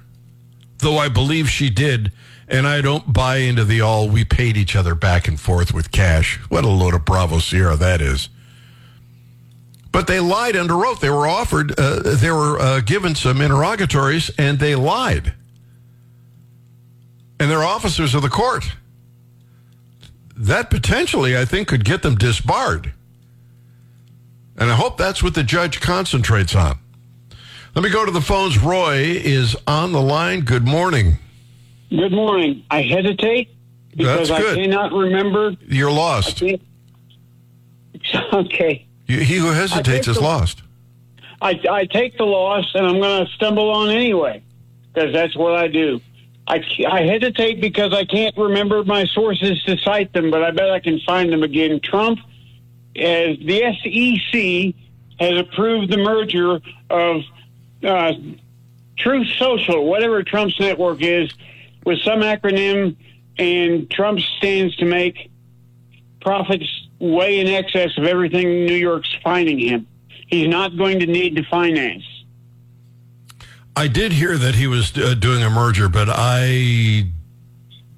though 0.77 0.97
I 0.97 1.10
believe 1.10 1.49
she 1.49 1.69
did. 1.69 2.12
And 2.51 2.67
I 2.67 2.81
don't 2.81 3.13
buy 3.13 3.37
into 3.37 3.63
the 3.63 3.79
all 3.79 4.09
we 4.09 4.25
paid 4.25 4.57
each 4.57 4.75
other 4.75 4.93
back 4.93 5.29
and 5.29 5.39
forth 5.39 5.73
with 5.73 5.91
cash. 5.91 6.37
What 6.49 6.65
a 6.65 6.67
load 6.67 6.93
of 6.93 7.05
Bravo 7.05 7.39
Sierra 7.39 7.77
that 7.77 8.01
is. 8.01 8.27
But 9.93 10.07
they 10.07 10.19
lied 10.19 10.57
under 10.57 10.85
oath. 10.85 10.99
They 10.99 11.09
were 11.09 11.27
offered, 11.27 11.79
uh, 11.79 12.15
they 12.15 12.29
were 12.29 12.59
uh, 12.59 12.81
given 12.81 13.15
some 13.15 13.39
interrogatories, 13.39 14.29
and 14.37 14.59
they 14.59 14.75
lied. 14.75 15.33
And 17.39 17.49
they're 17.49 17.63
officers 17.63 18.13
of 18.13 18.21
the 18.21 18.29
court. 18.29 18.65
That 20.35 20.69
potentially, 20.69 21.37
I 21.37 21.45
think, 21.45 21.69
could 21.69 21.85
get 21.85 22.01
them 22.01 22.15
disbarred. 22.15 22.93
And 24.57 24.69
I 24.69 24.75
hope 24.75 24.97
that's 24.97 25.23
what 25.23 25.35
the 25.35 25.43
judge 25.43 25.79
concentrates 25.79 26.53
on. 26.53 26.77
Let 27.75 27.83
me 27.83 27.89
go 27.89 28.05
to 28.05 28.11
the 28.11 28.21
phones. 28.21 28.59
Roy 28.59 28.97
is 28.97 29.55
on 29.65 29.93
the 29.93 30.01
line. 30.01 30.41
Good 30.41 30.67
morning. 30.67 31.17
Good 31.91 32.12
morning. 32.13 32.63
I 32.71 32.82
hesitate 32.84 33.49
because 33.95 34.32
I 34.32 34.41
cannot 34.56 34.93
remember. 34.93 35.56
You're 35.67 35.91
lost. 35.91 36.41
Okay. 38.34 38.88
You- 39.08 39.19
He 39.19 39.36
who 39.36 39.51
hesitates 39.51 40.08
is 40.08 40.15
the- 40.15 40.23
lost. 40.23 40.63
I, 41.41 41.60
I 41.69 41.86
take 41.86 42.17
the 42.17 42.23
loss 42.25 42.65
and 42.73 42.86
I'm 42.86 42.99
going 42.99 43.25
to 43.25 43.32
stumble 43.34 43.69
on 43.71 43.89
anyway 43.89 44.41
because 44.93 45.13
that's 45.13 45.36
what 45.36 45.56
I 45.56 45.67
do. 45.67 46.01
I, 46.47 46.63
I 46.89 47.01
hesitate 47.04 47.62
because 47.62 47.93
I 47.93 48.06
can't 48.06 48.36
remember 48.38 48.84
my 48.84 49.06
sources 49.06 49.62
to 49.63 49.77
cite 49.77 50.13
them, 50.13 50.32
but 50.32 50.43
I 50.43 50.51
bet 50.51 50.69
I 50.71 50.80
can 50.80 50.99
find 51.01 51.32
them 51.32 51.43
again. 51.43 51.80
Trump, 51.80 52.19
as 52.95 53.38
the 53.39 53.62
SEC, 53.82 54.75
has 55.19 55.38
approved 55.38 55.91
the 55.91 55.97
merger 55.97 56.60
of 56.89 57.21
uh, 57.84 58.13
Truth 58.97 59.27
Social, 59.38 59.86
whatever 59.86 60.23
Trump's 60.23 60.60
network 60.60 61.01
is, 61.01 61.32
with 61.86 62.00
some 62.02 62.22
acronym, 62.22 62.96
and 63.38 63.89
Trump 63.89 64.20
stands 64.38 64.76
to 64.78 64.86
make 64.86 65.32
profits 66.22 66.88
way 67.00 67.39
in 67.39 67.48
excess 67.48 67.98
of 67.98 68.06
everything 68.06 68.65
New 68.65 68.76
York's 68.76 69.13
finding 69.24 69.60
him. 69.60 69.88
He's 70.28 70.48
not 70.48 70.78
going 70.78 71.00
to 71.00 71.06
need 71.06 71.36
to 71.36 71.44
finance. 71.44 72.04
I 73.76 73.88
did 73.88 74.12
hear 74.12 74.38
that 74.38 74.56
he 74.56 74.67
was 74.67 74.96
uh, 74.98 75.15
doing 75.15 75.44
a 75.44 75.50
merger, 75.50 75.89
but 75.89 76.08
I 76.10 77.08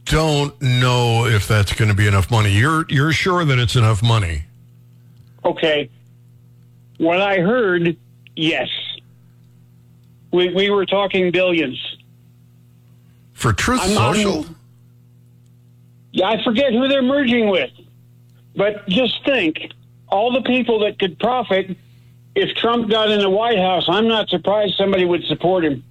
don't 0.05 0.59
know 0.61 1.25
if 1.25 1.47
that's 1.47 1.73
going 1.73 1.89
to 1.89 1.95
be 1.95 2.07
enough 2.07 2.29
money. 2.29 2.51
You're 2.51 2.85
you're 2.89 3.11
sure 3.11 3.43
that 3.43 3.57
it's 3.57 3.75
enough 3.75 4.03
money? 4.03 4.43
Okay. 5.43 5.89
What 6.97 7.21
I 7.21 7.39
heard, 7.39 7.97
yes. 8.35 8.69
We, 10.31 10.53
we 10.53 10.69
were 10.69 10.85
talking 10.85 11.31
billions. 11.31 11.92
For 13.43 13.51
Truth 13.51 13.81
I'm 13.83 13.89
Social? 13.89 14.45
Yeah, 16.13 16.27
I 16.29 16.41
forget 16.45 16.71
who 16.71 16.87
they're 16.87 17.01
merging 17.01 17.49
with. 17.49 17.71
But 18.55 18.87
just 18.87 19.21
think 19.25 19.69
all 20.07 20.31
the 20.31 20.43
people 20.43 20.79
that 20.79 20.97
could 20.97 21.19
profit 21.19 21.75
if 22.35 22.55
Trump 22.55 22.89
got 22.89 23.11
in 23.11 23.19
the 23.19 23.29
White 23.29 23.57
House, 23.57 23.83
I'm 23.89 24.07
not 24.07 24.29
surprised 24.29 24.75
somebody 24.77 25.03
would 25.03 25.25
support 25.25 25.65
him. 25.65 25.83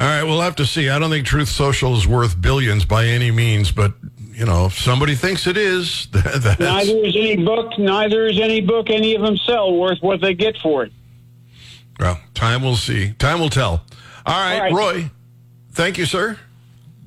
All 0.00 0.08
right, 0.08 0.24
we'll 0.24 0.40
have 0.40 0.56
to 0.56 0.66
see. 0.66 0.88
I 0.88 0.98
don't 0.98 1.10
think 1.10 1.26
Truth 1.26 1.48
Social 1.48 1.94
is 1.94 2.08
worth 2.08 2.40
billions 2.40 2.84
by 2.84 3.06
any 3.06 3.30
means, 3.30 3.70
but 3.70 3.92
you 4.32 4.44
know, 4.44 4.66
if 4.66 4.76
somebody 4.76 5.14
thinks 5.14 5.46
it 5.46 5.56
is, 5.56 6.08
that's, 6.12 6.58
Neither 6.58 7.04
is 7.04 7.14
any 7.14 7.36
book, 7.36 7.78
neither 7.78 8.26
is 8.26 8.40
any 8.40 8.62
book 8.62 8.90
any 8.90 9.14
of 9.14 9.22
them 9.22 9.36
sell 9.36 9.76
worth 9.76 10.02
what 10.02 10.20
they 10.20 10.34
get 10.34 10.58
for 10.58 10.82
it. 10.82 10.92
well, 12.00 12.18
time 12.34 12.64
will 12.64 12.74
see. 12.74 13.12
Time 13.12 13.38
will 13.38 13.48
tell. 13.48 13.84
All 14.26 14.34
right, 14.34 14.54
All 14.54 14.60
right. 14.60 14.72
Roy. 14.72 15.10
Thank 15.72 15.96
you, 15.96 16.04
sir. 16.04 16.38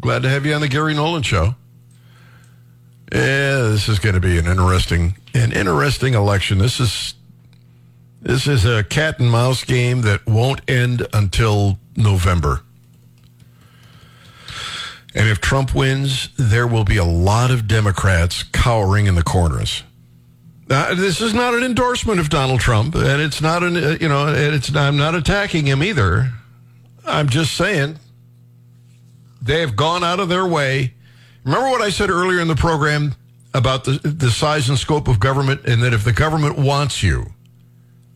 Glad 0.01 0.23
to 0.23 0.29
have 0.29 0.45
you 0.45 0.53
on 0.53 0.61
the 0.61 0.67
Gary 0.67 0.93
Nolan 0.93 1.21
show. 1.23 1.55
Yeah, 3.11 3.61
this 3.61 3.87
is 3.87 3.99
going 3.99 4.15
to 4.15 4.19
be 4.19 4.39
an 4.39 4.47
interesting, 4.47 5.15
an 5.35 5.51
interesting 5.51 6.15
election. 6.15 6.57
This 6.57 6.79
is, 6.79 7.13
this 8.21 8.47
is 8.47 8.65
a 8.65 8.83
cat 8.83 9.19
and 9.19 9.29
mouse 9.29 9.63
game 9.63 10.01
that 10.01 10.25
won't 10.25 10.61
end 10.67 11.07
until 11.13 11.77
November. 11.95 12.61
And 15.13 15.29
if 15.29 15.39
Trump 15.39 15.75
wins, 15.75 16.29
there 16.35 16.67
will 16.67 16.83
be 16.83 16.97
a 16.97 17.05
lot 17.05 17.51
of 17.51 17.67
Democrats 17.67 18.43
cowering 18.43 19.05
in 19.05 19.15
the 19.15 19.23
corners. 19.23 19.83
This 20.67 21.21
is 21.21 21.33
not 21.33 21.53
an 21.53 21.63
endorsement 21.63 22.19
of 22.19 22.29
Donald 22.29 22.59
Trump, 22.59 22.95
and 22.95 23.21
it's 23.21 23.39
not 23.39 23.61
an 23.61 23.77
uh, 23.77 23.97
you 24.01 24.09
know, 24.09 24.27
it's 24.27 24.75
I'm 24.75 24.97
not 24.97 25.13
attacking 25.13 25.67
him 25.67 25.83
either. 25.83 26.31
I'm 27.05 27.29
just 27.29 27.53
saying 27.53 27.99
they 29.45 29.61
have 29.61 29.75
gone 29.75 30.03
out 30.03 30.19
of 30.19 30.27
their 30.27 30.45
way. 30.45 30.93
Remember 31.43 31.69
what 31.69 31.81
I 31.81 31.91
said 31.91 32.09
earlier 32.09 32.39
in 32.39 32.47
the 32.47 32.55
program 32.55 33.13
about 33.53 33.83
the 33.83 33.99
the 34.03 34.31
size 34.31 34.67
and 34.69 34.77
scope 34.77 35.07
of 35.07 35.19
government, 35.19 35.65
and 35.65 35.83
that 35.83 35.93
if 35.93 36.03
the 36.03 36.11
government 36.11 36.57
wants 36.57 37.03
you, 37.03 37.27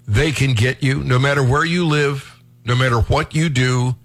they 0.07 0.31
can 0.31 0.53
get 0.53 0.81
you 0.81 1.03
no 1.03 1.19
matter 1.19 1.43
where 1.43 1.63
you 1.63 1.85
live, 1.85 2.41
no 2.65 2.75
matter 2.75 2.99
what 2.99 3.35
you 3.35 3.47
do. 3.49 3.95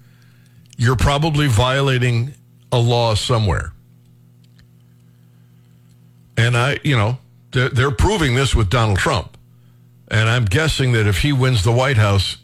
You're 0.77 0.97
probably 0.97 1.47
violating 1.47 2.35
a 2.73 2.79
law 2.79 3.15
somewhere. 3.15 3.73
And 6.37 6.57
I, 6.57 6.81
you 6.83 6.97
know, 6.97 7.19
they're, 7.53 7.69
they're 7.69 7.91
proving 7.93 8.35
this 8.35 8.55
with 8.55 8.71
Donald 8.71 8.99
Trump. 8.99 9.39
And 10.09 10.29
I'm 10.29 10.45
guessing 10.45 10.93
that 10.93 11.07
if 11.07 11.19
he 11.23 11.33
wins 11.33 11.63
the 11.63 11.73
White 11.73 11.97
House, 11.97 12.39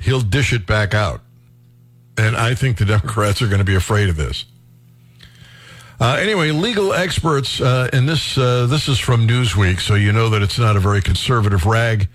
he'll 0.00 0.20
dish 0.20 0.52
it 0.52 0.66
back 0.66 0.94
out. 0.94 1.20
And 2.18 2.36
I 2.36 2.54
think 2.54 2.78
the 2.78 2.84
Democrats 2.84 3.40
are 3.42 3.46
going 3.46 3.60
to 3.60 3.64
be 3.64 3.76
afraid 3.76 4.08
of 4.08 4.16
this. 4.16 4.44
Uh, 6.00 6.16
anyway, 6.20 6.52
legal 6.52 6.92
experts, 6.92 7.60
uh, 7.60 7.88
and 7.92 8.08
this 8.08 8.38
uh, 8.38 8.66
this 8.66 8.88
is 8.88 9.00
from 9.00 9.26
Newsweek, 9.26 9.80
so 9.80 9.96
you 9.96 10.12
know 10.12 10.28
that 10.28 10.42
it's 10.42 10.58
not 10.58 10.76
a 10.76 10.80
very 10.80 11.02
conservative 11.02 11.66
rag. 11.66 12.08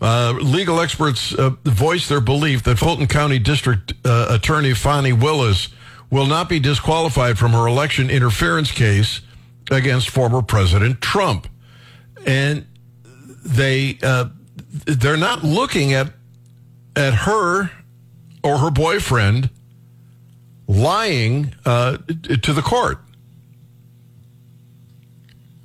Uh, 0.00 0.32
legal 0.40 0.80
experts 0.80 1.32
uh, 1.34 1.50
voice 1.64 2.08
their 2.08 2.20
belief 2.20 2.64
that 2.64 2.76
Fulton 2.76 3.06
County 3.06 3.38
District 3.38 3.92
uh, 4.04 4.28
Attorney 4.30 4.74
Fani 4.74 5.12
Willis 5.12 5.68
will 6.10 6.26
not 6.26 6.48
be 6.48 6.58
disqualified 6.58 7.38
from 7.38 7.52
her 7.52 7.68
election 7.68 8.10
interference 8.10 8.72
case 8.72 9.20
against 9.70 10.10
former 10.10 10.42
President 10.42 11.00
Trump, 11.00 11.46
and 12.26 12.66
they 13.44 13.92
they're 14.86 15.16
not 15.16 15.44
looking 15.44 15.92
at 15.92 16.12
at 16.96 17.14
her 17.14 17.70
or 18.42 18.58
her 18.58 18.70
boyfriend 18.70 19.50
lying 20.66 21.54
uh, 21.64 21.96
to 22.42 22.52
the 22.52 22.62
court. 22.62 22.98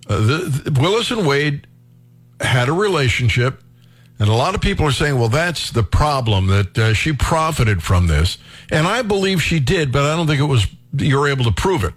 Uh, 0.07 0.17
the, 0.19 0.37
the- 0.69 0.79
Willis 0.81 1.11
and 1.11 1.25
Wade 1.25 1.67
had 2.39 2.69
a 2.69 2.73
relationship, 2.73 3.61
and 4.19 4.29
a 4.29 4.33
lot 4.33 4.55
of 4.55 4.61
people 4.61 4.85
are 4.85 4.91
saying, 4.91 5.17
"Well, 5.17 5.29
that's 5.29 5.71
the 5.71 5.83
problem 5.83 6.47
that 6.47 6.77
uh, 6.77 6.93
she 6.93 7.13
profited 7.13 7.81
from 7.81 8.07
this," 8.07 8.37
and 8.71 8.87
I 8.87 9.01
believe 9.01 9.41
she 9.41 9.59
did, 9.59 9.91
but 9.91 10.03
I 10.03 10.15
don't 10.15 10.27
think 10.27 10.39
it 10.41 10.45
was 10.45 10.67
you're 10.97 11.27
able 11.27 11.45
to 11.45 11.51
prove 11.51 11.83
it. 11.83 11.93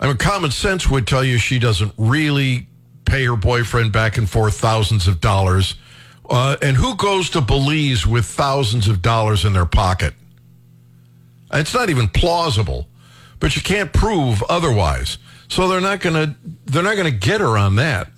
I 0.00 0.06
mean, 0.06 0.16
common 0.16 0.50
sense 0.50 0.88
would 0.88 1.06
tell 1.06 1.22
you 1.22 1.38
she 1.38 1.58
doesn't 1.58 1.92
really 1.98 2.66
pay 3.04 3.24
her 3.26 3.36
boyfriend 3.36 3.92
back 3.92 4.16
and 4.18 4.28
forth 4.28 4.58
thousands 4.58 5.06
of 5.08 5.20
dollars. 5.20 5.74
Uh, 6.30 6.56
and 6.62 6.76
who 6.76 6.94
goes 6.94 7.28
to 7.30 7.40
Belize 7.40 8.06
with 8.06 8.24
thousands 8.24 8.86
of 8.86 9.02
dollars 9.02 9.44
in 9.44 9.52
their 9.52 9.66
pocket? 9.66 10.14
It's 11.52 11.74
not 11.74 11.90
even 11.90 12.06
plausible, 12.06 12.86
but 13.40 13.56
you 13.56 13.62
can't 13.62 13.92
prove 13.92 14.40
otherwise. 14.48 15.18
So 15.48 15.66
they're 15.66 15.80
not 15.80 15.98
going 15.98 16.14
to 16.14 16.36
they're 16.66 16.84
not 16.84 16.94
going 16.94 17.12
to 17.12 17.18
get 17.18 17.40
her 17.40 17.58
on 17.58 17.76
that. 17.76 18.08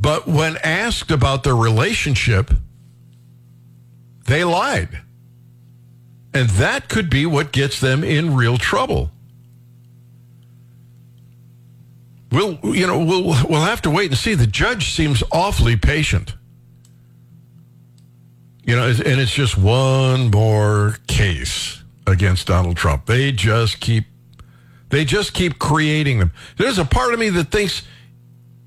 But 0.00 0.26
when 0.26 0.56
asked 0.58 1.12
about 1.12 1.44
their 1.44 1.56
relationship, 1.56 2.50
they 4.26 4.42
lied. 4.42 5.00
And 6.34 6.50
that 6.50 6.88
could 6.88 7.08
be 7.08 7.24
what 7.24 7.52
gets 7.52 7.80
them 7.80 8.04
in 8.04 8.34
real 8.34 8.58
trouble. 8.58 9.10
We'll, 12.32 12.58
you 12.64 12.86
know, 12.86 12.98
we'll 13.04 13.24
we'll 13.24 13.62
have 13.62 13.82
to 13.82 13.90
wait 13.90 14.10
and 14.10 14.18
see. 14.18 14.34
The 14.34 14.46
judge 14.46 14.92
seems 14.92 15.22
awfully 15.32 15.76
patient. 15.76 16.34
You 18.64 18.74
know, 18.74 18.88
and 18.88 19.20
it's 19.20 19.32
just 19.32 19.56
one 19.56 20.30
more 20.32 20.96
case 21.06 21.84
against 22.06 22.48
Donald 22.48 22.76
Trump. 22.76 23.06
They 23.06 23.30
just 23.30 23.78
keep 23.78 24.06
they 24.88 25.04
just 25.04 25.34
keep 25.34 25.58
creating 25.58 26.18
them. 26.18 26.32
There's 26.56 26.78
a 26.78 26.84
part 26.84 27.12
of 27.12 27.20
me 27.20 27.28
that 27.30 27.52
thinks 27.52 27.82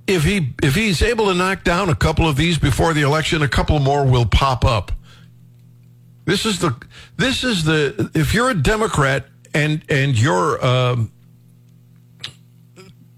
if 0.08 0.24
he 0.24 0.54
if 0.64 0.76
he's 0.76 1.02
able 1.02 1.28
to 1.28 1.34
knock 1.34 1.64
down 1.64 1.90
a 1.90 1.96
couple 1.96 2.28
of 2.28 2.38
these 2.38 2.58
before 2.58 2.94
the 2.94 3.02
election, 3.02 3.42
a 3.42 3.48
couple 3.48 3.78
more 3.80 4.06
will 4.06 4.26
pop 4.26 4.64
up. 4.64 4.92
This 6.26 6.46
is 6.46 6.60
the 6.60 6.76
this 7.18 7.44
is 7.44 7.64
the 7.64 8.10
if 8.14 8.34
you're 8.34 8.50
a 8.50 8.56
Democrat 8.56 9.26
and 9.54 9.84
and 9.90 10.20
you're 10.20 10.64
um, 10.66 11.12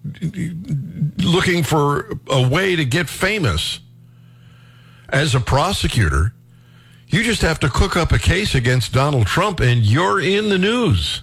looking 0.04 1.64
for 1.64 2.18
a 2.30 2.48
way 2.48 2.76
to 2.76 2.86
get 2.86 3.10
famous 3.10 3.80
as 5.10 5.36
a 5.36 5.40
prosecutor, 5.40 6.34
you 7.08 7.24
just 7.24 7.42
have 7.42 7.60
to 7.60 7.70
cook 7.70 7.96
up 7.96 8.12
a 8.12 8.20
case 8.20 8.56
against 8.56 8.94
Donald 8.94 9.28
Trump 9.28 9.60
and 9.60 9.84
you're 9.84 10.20
in 10.20 10.50
the 10.50 10.58
news. 10.58 11.22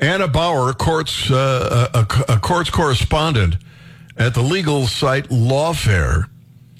Anna 0.00 0.28
Bower, 0.28 0.72
courts, 0.72 1.30
uh, 1.30 1.88
a, 1.92 2.32
a 2.32 2.38
courts 2.38 2.70
correspondent 2.70 3.56
at 4.16 4.34
the 4.34 4.42
legal 4.42 4.86
site 4.86 5.28
Lawfare, 5.28 6.28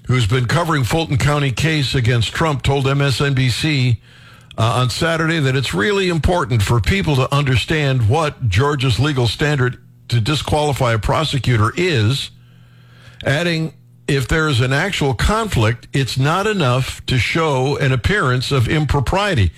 who's 0.06 0.26
been 0.26 0.46
covering 0.46 0.84
Fulton 0.84 1.18
County 1.18 1.52
case 1.52 1.94
against 1.94 2.32
Trump, 2.32 2.62
told 2.62 2.86
MSNBC 2.86 3.98
uh, 4.58 4.80
on 4.80 4.90
Saturday 4.90 5.38
that 5.38 5.54
it's 5.54 5.72
really 5.72 6.08
important 6.08 6.62
for 6.62 6.80
people 6.80 7.14
to 7.14 7.32
understand 7.32 8.08
what 8.08 8.48
Georgia's 8.48 8.98
legal 8.98 9.28
standard 9.28 9.80
to 10.08 10.20
disqualify 10.20 10.94
a 10.94 10.98
prosecutor 10.98 11.72
is, 11.76 12.32
adding, 13.24 13.72
if 14.08 14.26
there 14.26 14.48
is 14.48 14.60
an 14.60 14.72
actual 14.72 15.14
conflict, 15.14 15.86
it's 15.92 16.18
not 16.18 16.48
enough 16.48 17.04
to 17.06 17.18
show 17.18 17.76
an 17.76 17.92
appearance 17.92 18.50
of 18.50 18.68
impropriety. 18.68 19.52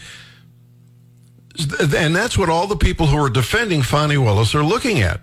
And 1.97 2.15
that's 2.15 2.37
what 2.37 2.51
all 2.51 2.67
the 2.67 2.77
people 2.77 3.07
who 3.07 3.17
are 3.17 3.31
defending 3.31 3.81
Fani 3.81 4.19
Willis 4.19 4.55
are 4.55 4.63
looking 4.63 5.01
at. 5.01 5.21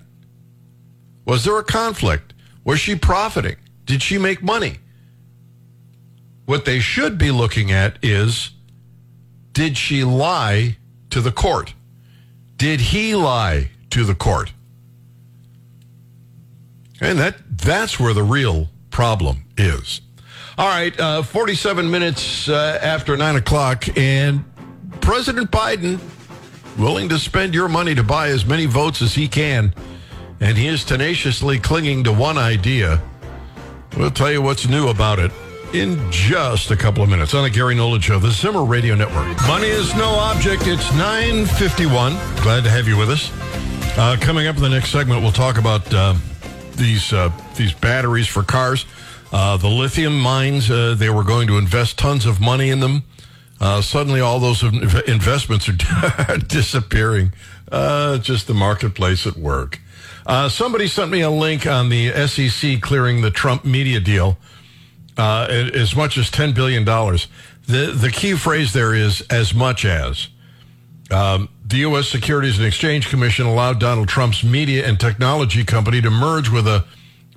Was 1.25 1.43
there 1.43 1.57
a 1.57 1.63
conflict? 1.63 2.33
Was 2.63 2.79
she 2.79 2.95
profiting? 2.95 3.57
Did 3.85 4.01
she 4.01 4.17
make 4.17 4.41
money? 4.41 4.79
What 6.45 6.65
they 6.65 6.79
should 6.79 7.17
be 7.17 7.29
looking 7.31 7.71
at 7.71 7.99
is 8.01 8.51
did 9.57 9.75
she 9.75 10.03
lie 10.03 10.77
to 11.09 11.19
the 11.19 11.31
court? 11.31 11.73
Did 12.57 12.79
he 12.79 13.15
lie 13.15 13.71
to 13.89 14.03
the 14.03 14.13
court? 14.13 14.53
And 17.01 17.17
that 17.17 17.37
that's 17.49 17.99
where 17.99 18.13
the 18.13 18.21
real 18.21 18.69
problem 18.91 19.45
is. 19.57 20.01
All 20.59 20.67
right, 20.67 20.97
uh, 20.99 21.23
47 21.23 21.89
minutes 21.89 22.47
uh, 22.47 22.77
after 22.83 23.17
9 23.17 23.37
o'clock, 23.37 23.97
and 23.97 24.45
President 25.01 25.49
Biden 25.49 25.99
willing 26.77 27.09
to 27.09 27.17
spend 27.17 27.55
your 27.55 27.67
money 27.67 27.95
to 27.95 28.03
buy 28.03 28.27
as 28.27 28.45
many 28.45 28.67
votes 28.67 29.01
as 29.01 29.15
he 29.15 29.27
can, 29.27 29.73
and 30.39 30.55
he 30.55 30.67
is 30.67 30.85
tenaciously 30.85 31.57
clinging 31.57 32.03
to 32.03 32.13
one 32.13 32.37
idea. 32.37 33.01
We'll 33.97 34.11
tell 34.11 34.31
you 34.31 34.43
what's 34.43 34.67
new 34.67 34.89
about 34.89 35.17
it 35.17 35.31
in 35.73 36.11
just 36.11 36.71
a 36.71 36.77
couple 36.77 37.03
of 37.03 37.09
minutes 37.09 37.33
on 37.33 37.43
the 37.43 37.49
Gary 37.49 37.75
Nolan 37.75 37.99
Show, 38.01 38.19
the 38.19 38.31
Zimmer 38.31 38.63
Radio 38.63 38.95
Network. 38.95 39.25
Money 39.47 39.67
is 39.67 39.93
no 39.95 40.09
object. 40.09 40.63
It's 40.65 40.91
951. 40.93 42.13
Glad 42.41 42.63
to 42.63 42.69
have 42.69 42.87
you 42.87 42.97
with 42.97 43.09
us. 43.09 43.31
Uh, 43.97 44.15
coming 44.19 44.47
up 44.47 44.55
in 44.55 44.61
the 44.61 44.69
next 44.69 44.89
segment, 44.91 45.21
we'll 45.21 45.31
talk 45.31 45.57
about 45.57 45.93
uh, 45.93 46.15
these 46.75 47.11
uh, 47.11 47.31
these 47.55 47.73
batteries 47.73 48.27
for 48.27 48.43
cars. 48.43 48.85
Uh, 49.31 49.57
the 49.57 49.67
lithium 49.67 50.17
mines, 50.19 50.71
uh, 50.71 50.95
they 50.97 51.09
were 51.09 51.23
going 51.23 51.47
to 51.47 51.57
invest 51.57 51.97
tons 51.97 52.25
of 52.25 52.39
money 52.39 52.69
in 52.69 52.79
them. 52.79 53.03
Uh, 53.59 53.81
suddenly, 53.81 54.21
all 54.21 54.39
those 54.39 54.63
investments 55.07 55.67
are 55.67 56.37
disappearing. 56.47 57.33
just 58.21 58.47
the 58.47 58.53
marketplace 58.53 59.27
at 59.27 59.35
work. 59.35 59.79
somebody 60.49 60.87
sent 60.87 61.11
me 61.11 61.21
a 61.21 61.29
link 61.29 61.67
on 61.67 61.89
the 61.89 62.11
SEC 62.27 62.81
clearing 62.81 63.21
the 63.21 63.31
Trump 63.31 63.65
media 63.65 63.99
deal 63.99 64.37
uh, 65.17 65.47
as 65.49 65.95
much 65.95 66.17
as 66.17 66.29
$10 66.29 66.53
billion. 66.53 66.85
The, 66.85 67.91
the 67.93 68.11
key 68.11 68.33
phrase 68.35 68.73
there 68.73 68.93
is 68.93 69.21
as 69.29 69.53
much 69.53 69.85
as. 69.85 70.29
Um, 71.09 71.49
the 71.65 71.77
U.S. 71.77 72.07
Securities 72.07 72.57
and 72.57 72.67
Exchange 72.67 73.09
Commission 73.09 73.45
allowed 73.45 73.79
Donald 73.79 74.07
Trump's 74.07 74.43
media 74.43 74.85
and 74.85 74.99
technology 74.99 75.63
company 75.63 76.01
to 76.01 76.09
merge 76.09 76.49
with 76.49 76.67
a 76.67 76.85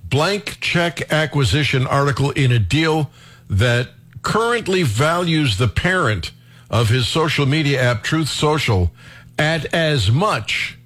blank 0.03 0.57
check 0.59 1.11
acquisition 1.11 1.87
article 1.87 2.31
in 2.31 2.51
a 2.51 2.59
deal 2.59 3.11
that 3.49 3.89
currently 4.21 4.83
values 4.83 5.57
the 5.57 5.67
parent 5.67 6.31
of 6.69 6.89
his 6.89 7.07
social 7.07 7.45
media 7.45 7.81
app, 7.81 8.03
Truth 8.03 8.29
Social, 8.29 8.91
at 9.37 9.73
as 9.73 10.11
much 10.11 10.77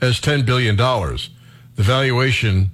as 0.00 0.20
$10 0.20 0.44
billion. 0.44 0.76
The 0.76 1.82
valuation 1.82 2.70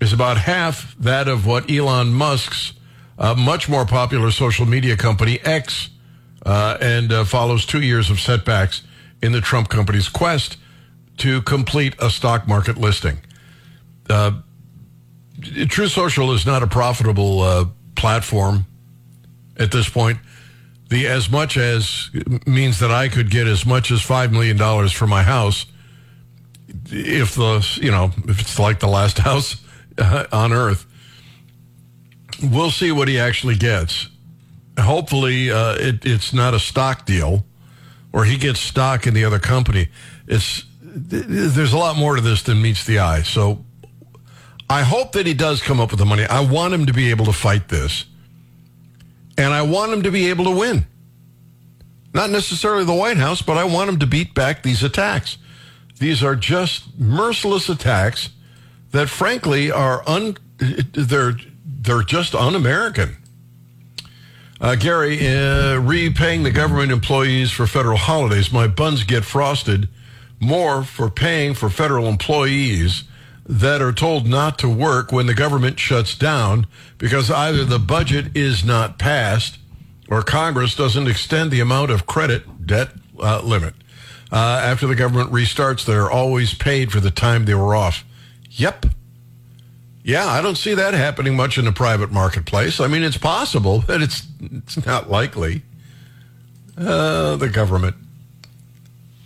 is 0.00 0.12
about 0.12 0.38
half 0.38 0.94
that 0.98 1.28
of 1.28 1.46
what 1.46 1.70
Elon 1.70 2.12
Musk's 2.12 2.72
a 3.20 3.36
much 3.36 3.68
more 3.68 3.84
popular 3.84 4.30
social 4.30 4.66
media 4.66 4.96
company, 4.96 5.38
X, 5.44 5.90
uh, 6.44 6.78
and 6.80 7.12
uh, 7.12 7.24
follows 7.24 7.66
two 7.66 7.82
years 7.82 8.10
of 8.10 8.18
setbacks 8.18 8.82
in 9.22 9.32
the 9.32 9.42
Trump 9.42 9.68
company's 9.68 10.08
quest 10.08 10.56
to 11.18 11.42
complete 11.42 11.94
a 12.00 12.08
stock 12.08 12.48
market 12.48 12.78
listing. 12.78 13.18
Uh, 14.08 14.32
Truth 15.68 15.92
Social 15.92 16.32
is 16.32 16.46
not 16.46 16.62
a 16.62 16.66
profitable 16.66 17.40
uh, 17.42 17.66
platform 17.94 18.64
at 19.58 19.70
this 19.70 19.88
point. 19.88 20.18
The 20.88 21.06
as 21.06 21.30
much 21.30 21.56
as 21.56 22.10
means 22.46 22.80
that 22.80 22.90
I 22.90 23.08
could 23.08 23.30
get 23.30 23.46
as 23.46 23.64
much 23.64 23.90
as 23.90 24.00
$5 24.00 24.32
million 24.32 24.88
for 24.88 25.06
my 25.06 25.22
house 25.22 25.66
if 26.86 27.34
the, 27.34 27.78
you 27.80 27.90
know, 27.90 28.10
if 28.26 28.40
it's 28.40 28.58
like 28.58 28.80
the 28.80 28.88
last 28.88 29.18
house 29.28 29.62
on 30.32 30.52
earth 30.52 30.86
we'll 32.42 32.70
see 32.70 32.92
what 32.92 33.08
he 33.08 33.18
actually 33.18 33.56
gets. 33.56 34.08
Hopefully, 34.78 35.50
uh, 35.50 35.74
it, 35.74 36.06
it's 36.06 36.32
not 36.32 36.54
a 36.54 36.58
stock 36.58 37.04
deal, 37.04 37.44
or 38.12 38.24
he 38.24 38.36
gets 38.36 38.60
stock 38.60 39.06
in 39.06 39.14
the 39.14 39.24
other 39.24 39.38
company. 39.38 39.88
It's 40.26 40.64
there's 40.82 41.72
a 41.72 41.78
lot 41.78 41.96
more 41.96 42.16
to 42.16 42.20
this 42.20 42.42
than 42.42 42.60
meets 42.60 42.84
the 42.84 42.98
eye. 42.98 43.22
So, 43.22 43.64
I 44.68 44.82
hope 44.82 45.12
that 45.12 45.26
he 45.26 45.34
does 45.34 45.62
come 45.62 45.80
up 45.80 45.90
with 45.90 45.98
the 45.98 46.06
money. 46.06 46.24
I 46.24 46.40
want 46.40 46.74
him 46.74 46.86
to 46.86 46.92
be 46.92 47.10
able 47.10 47.26
to 47.26 47.32
fight 47.32 47.68
this, 47.68 48.06
and 49.36 49.52
I 49.52 49.62
want 49.62 49.92
him 49.92 50.02
to 50.02 50.10
be 50.10 50.30
able 50.30 50.44
to 50.46 50.50
win. 50.52 50.86
Not 52.12 52.30
necessarily 52.30 52.84
the 52.84 52.94
White 52.94 53.18
House, 53.18 53.42
but 53.42 53.56
I 53.56 53.64
want 53.64 53.88
him 53.88 53.98
to 54.00 54.06
beat 54.06 54.34
back 54.34 54.62
these 54.62 54.82
attacks. 54.82 55.38
These 55.98 56.22
are 56.24 56.34
just 56.34 56.98
merciless 56.98 57.68
attacks 57.68 58.30
that, 58.90 59.08
frankly, 59.08 59.70
are 59.70 60.02
un. 60.08 60.36
They're 60.58 61.36
they're 61.80 62.02
just 62.02 62.34
un-American. 62.34 63.16
Uh, 64.60 64.74
Gary, 64.74 65.26
uh, 65.26 65.78
repaying 65.78 66.42
the 66.42 66.50
government 66.50 66.92
employees 66.92 67.50
for 67.50 67.66
federal 67.66 67.96
holidays. 67.96 68.52
My 68.52 68.66
buns 68.66 69.04
get 69.04 69.24
frosted 69.24 69.88
more 70.38 70.84
for 70.84 71.10
paying 71.10 71.54
for 71.54 71.70
federal 71.70 72.06
employees 72.06 73.04
that 73.46 73.80
are 73.80 73.92
told 73.92 74.26
not 74.26 74.58
to 74.58 74.68
work 74.68 75.12
when 75.12 75.26
the 75.26 75.34
government 75.34 75.80
shuts 75.80 76.14
down 76.14 76.66
because 76.98 77.30
either 77.30 77.64
the 77.64 77.78
budget 77.78 78.36
is 78.36 78.62
not 78.62 78.98
passed 78.98 79.58
or 80.08 80.22
Congress 80.22 80.74
doesn't 80.74 81.08
extend 81.08 81.50
the 81.50 81.60
amount 81.60 81.90
of 81.90 82.06
credit 82.06 82.66
debt 82.66 82.90
uh, 83.18 83.40
limit. 83.42 83.74
Uh, 84.30 84.60
after 84.62 84.86
the 84.86 84.94
government 84.94 85.32
restarts, 85.32 85.84
they're 85.84 86.10
always 86.10 86.54
paid 86.54 86.92
for 86.92 87.00
the 87.00 87.10
time 87.10 87.44
they 87.44 87.54
were 87.54 87.74
off. 87.74 88.04
Yep. 88.50 88.86
Yeah, 90.02 90.26
I 90.26 90.40
don't 90.40 90.56
see 90.56 90.74
that 90.74 90.94
happening 90.94 91.36
much 91.36 91.58
in 91.58 91.64
the 91.64 91.72
private 91.72 92.10
marketplace. 92.10 92.80
I 92.80 92.86
mean, 92.86 93.02
it's 93.02 93.18
possible, 93.18 93.84
but 93.86 94.02
it's 94.02 94.26
it's 94.40 94.84
not 94.86 95.10
likely. 95.10 95.62
Uh, 96.78 97.36
the 97.36 97.48
government, 97.48 97.96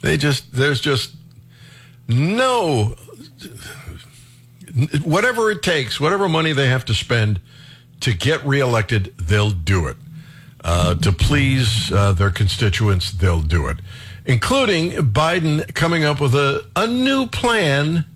they 0.00 0.16
just 0.16 0.52
there's 0.52 0.80
just 0.80 1.14
no 2.08 2.96
whatever 5.04 5.50
it 5.50 5.62
takes, 5.62 6.00
whatever 6.00 6.28
money 6.28 6.52
they 6.52 6.66
have 6.66 6.84
to 6.86 6.94
spend 6.94 7.40
to 8.00 8.12
get 8.12 8.44
reelected, 8.44 9.16
they'll 9.18 9.50
do 9.50 9.86
it. 9.86 9.96
Uh, 10.62 10.94
to 10.94 11.12
please 11.12 11.92
uh, 11.92 12.12
their 12.12 12.30
constituents, 12.30 13.12
they'll 13.12 13.42
do 13.42 13.68
it, 13.68 13.76
including 14.24 14.92
Biden 14.92 15.72
coming 15.74 16.04
up 16.04 16.20
with 16.20 16.34
a, 16.34 16.66
a 16.74 16.86
new 16.86 17.26
plan 17.26 18.06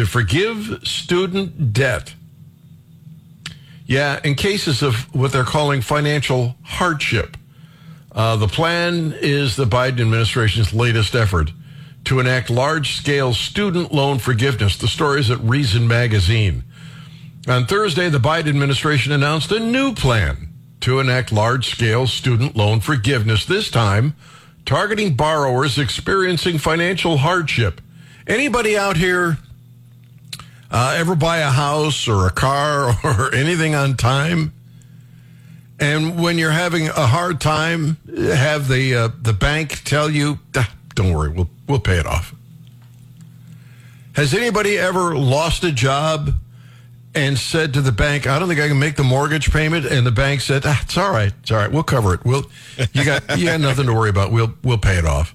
to 0.00 0.06
forgive 0.06 0.80
student 0.82 1.74
debt. 1.74 2.14
Yeah, 3.84 4.18
in 4.24 4.34
cases 4.34 4.82
of 4.82 5.14
what 5.14 5.30
they're 5.30 5.44
calling 5.44 5.82
financial 5.82 6.56
hardship. 6.62 7.36
Uh, 8.10 8.36
the 8.36 8.48
plan 8.48 9.12
is 9.20 9.56
the 9.56 9.66
Biden 9.66 10.00
administration's 10.00 10.72
latest 10.72 11.14
effort 11.14 11.52
to 12.04 12.18
enact 12.18 12.48
large 12.48 12.96
scale 12.96 13.34
student 13.34 13.92
loan 13.92 14.18
forgiveness. 14.18 14.78
The 14.78 14.88
story 14.88 15.20
is 15.20 15.30
at 15.30 15.38
Reason 15.40 15.86
Magazine. 15.86 16.64
On 17.46 17.66
Thursday, 17.66 18.08
the 18.08 18.16
Biden 18.16 18.48
administration 18.48 19.12
announced 19.12 19.52
a 19.52 19.60
new 19.60 19.92
plan 19.92 20.48
to 20.80 20.98
enact 20.98 21.30
large 21.30 21.68
scale 21.68 22.06
student 22.06 22.56
loan 22.56 22.80
forgiveness, 22.80 23.44
this 23.44 23.70
time 23.70 24.14
targeting 24.64 25.14
borrowers 25.14 25.78
experiencing 25.78 26.56
financial 26.56 27.18
hardship. 27.18 27.82
Anybody 28.26 28.78
out 28.78 28.96
here 28.96 29.36
uh, 30.70 30.94
ever 30.96 31.14
buy 31.14 31.38
a 31.38 31.50
house 31.50 32.08
or 32.08 32.26
a 32.26 32.30
car 32.30 32.94
or 33.04 33.34
anything 33.34 33.74
on 33.74 33.96
time? 33.96 34.52
And 35.78 36.20
when 36.22 36.36
you're 36.36 36.50
having 36.50 36.88
a 36.88 37.06
hard 37.06 37.40
time, 37.40 37.96
have 38.14 38.68
the 38.68 38.94
uh, 38.94 39.08
the 39.22 39.32
bank 39.32 39.82
tell 39.84 40.10
you, 40.10 40.38
ah, 40.54 40.70
"Don't 40.94 41.12
worry, 41.12 41.30
we'll 41.30 41.48
we'll 41.66 41.80
pay 41.80 41.98
it 41.98 42.06
off." 42.06 42.34
Has 44.12 44.34
anybody 44.34 44.76
ever 44.76 45.16
lost 45.16 45.64
a 45.64 45.72
job 45.72 46.34
and 47.14 47.38
said 47.38 47.72
to 47.74 47.80
the 47.80 47.92
bank, 47.92 48.26
"I 48.26 48.38
don't 48.38 48.48
think 48.48 48.60
I 48.60 48.68
can 48.68 48.78
make 48.78 48.96
the 48.96 49.04
mortgage 49.04 49.50
payment," 49.50 49.86
and 49.86 50.06
the 50.06 50.10
bank 50.10 50.42
said, 50.42 50.62
ah, 50.66 50.78
"It's 50.82 50.98
all 50.98 51.10
right. 51.10 51.32
It's 51.40 51.50
all 51.50 51.56
right. 51.56 51.72
We'll 51.72 51.82
cover 51.82 52.12
it. 52.12 52.26
We'll 52.26 52.44
you 52.92 53.06
got 53.06 53.38
you 53.38 53.46
got 53.46 53.60
nothing 53.60 53.86
to 53.86 53.94
worry 53.94 54.10
about. 54.10 54.32
We'll 54.32 54.52
we'll 54.62 54.78
pay 54.78 54.98
it 54.98 55.06
off." 55.06 55.34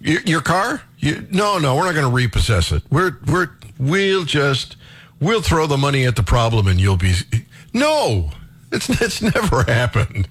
Your, 0.00 0.20
your 0.22 0.40
car? 0.42 0.82
You, 0.98 1.26
no, 1.30 1.58
no, 1.58 1.76
we're 1.76 1.86
not 1.86 1.94
going 1.94 2.06
to 2.06 2.14
repossess 2.14 2.72
it. 2.72 2.82
We're 2.90 3.18
we're 3.26 3.50
we'll 3.78 4.24
just 4.24 4.76
we'll 5.20 5.42
throw 5.42 5.66
the 5.66 5.76
money 5.76 6.04
at 6.04 6.16
the 6.16 6.22
problem 6.22 6.66
and 6.66 6.80
you'll 6.80 6.96
be 6.96 7.14
no. 7.72 8.30
It's 8.72 8.88
it's 9.00 9.22
never 9.22 9.62
happened. 9.64 10.28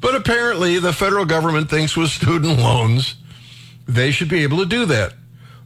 But 0.00 0.14
apparently, 0.14 0.78
the 0.78 0.92
federal 0.92 1.24
government 1.24 1.68
thinks 1.68 1.96
with 1.96 2.10
student 2.10 2.58
loans, 2.58 3.16
they 3.86 4.10
should 4.12 4.28
be 4.28 4.44
able 4.44 4.58
to 4.58 4.66
do 4.66 4.86
that. 4.86 5.14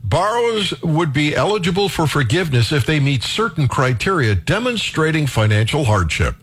Borrowers 0.03 0.73
would 0.83 1.13
be 1.13 1.35
eligible 1.35 1.89
for 1.89 2.07
forgiveness 2.07 2.73
if 2.73 2.87
they 2.87 2.99
meet 2.99 3.23
certain 3.23 3.69
criteria 3.69 4.35
demonstrating 4.35 5.27
financial 5.27 5.85
hardship, 5.85 6.37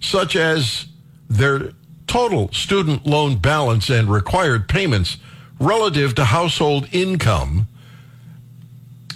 such 0.00 0.36
as 0.36 0.86
their 1.28 1.72
total 2.06 2.52
student 2.52 3.06
loan 3.06 3.36
balance 3.36 3.88
and 3.88 4.08
required 4.08 4.68
payments 4.68 5.16
relative 5.58 6.14
to 6.14 6.24
household 6.24 6.86
income 6.92 7.66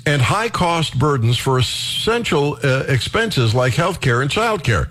and 0.06 0.22
high 0.22 0.48
cost 0.48 0.98
burdens 0.98 1.36
for 1.36 1.58
essential 1.58 2.56
uh, 2.62 2.84
expenses 2.88 3.54
like 3.54 3.74
health 3.74 4.00
care 4.00 4.22
and 4.22 4.30
child 4.30 4.62
care. 4.62 4.88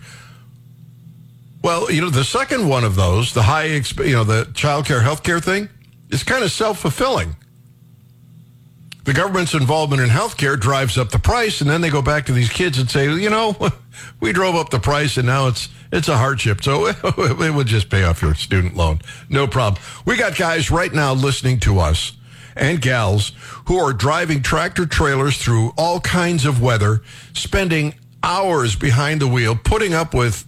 Well, 1.64 1.90
you 1.90 2.02
know, 2.02 2.10
the 2.10 2.26
second 2.26 2.68
one 2.68 2.84
of 2.84 2.96
those, 2.96 3.34
the 3.34 3.42
high, 3.42 3.70
exp- 3.70 4.06
you 4.06 4.14
know, 4.14 4.26
the 4.26 4.52
child 4.54 4.86
care, 4.86 5.00
health 5.02 5.24
care 5.24 5.40
thing, 5.40 5.70
is 6.12 6.22
kind 6.22 6.44
of 6.44 6.52
self 6.52 6.80
fulfilling. 6.80 7.36
The 9.06 9.14
government's 9.14 9.54
involvement 9.54 10.02
in 10.02 10.10
health 10.10 10.36
care 10.36 10.58
drives 10.58 10.98
up 10.98 11.10
the 11.10 11.20
price, 11.20 11.62
and 11.62 11.70
then 11.70 11.82
they 11.82 11.90
go 11.90 12.02
back 12.02 12.26
to 12.26 12.34
these 12.34 12.50
kids 12.50 12.78
and 12.78 12.90
say, 12.90 13.12
you 13.12 13.30
know, 13.30 13.56
we 14.20 14.34
drove 14.34 14.56
up 14.56 14.70
the 14.70 14.80
price, 14.80 15.18
and 15.18 15.26
now 15.26 15.48
it's 15.48 15.70
it's 15.92 16.08
a 16.08 16.18
hardship. 16.18 16.62
So 16.62 16.88
it 17.04 17.54
would 17.56 17.68
just 17.68 17.90
pay 17.90 18.04
off 18.04 18.22
your 18.22 18.36
student 18.36 18.76
loan, 18.76 19.00
no 19.30 19.48
problem. 19.48 19.82
We 20.06 20.18
got 20.18 20.36
guys 20.36 20.70
right 20.70 20.94
now 20.94 21.14
listening 21.14 21.60
to 21.62 21.80
us 21.80 22.15
and 22.56 22.82
gals 22.82 23.32
who 23.68 23.78
are 23.78 23.94
driving 23.94 24.42
tractor 24.42 24.86
trailers 24.86 25.38
through 25.38 25.74
all 25.78 26.00
kinds 26.00 26.46
of 26.46 26.62
weather, 26.62 27.02
spending 27.34 27.96
hours 28.24 28.76
behind 28.76 29.22
the 29.22 29.28
wheel, 29.28 29.56
putting 29.56 29.94
up 29.94 30.14
with 30.14 30.48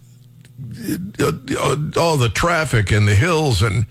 all 1.97 2.17
the 2.17 2.31
traffic 2.33 2.91
and 2.91 3.07
the 3.07 3.13
hills 3.13 3.61
and 3.61 3.85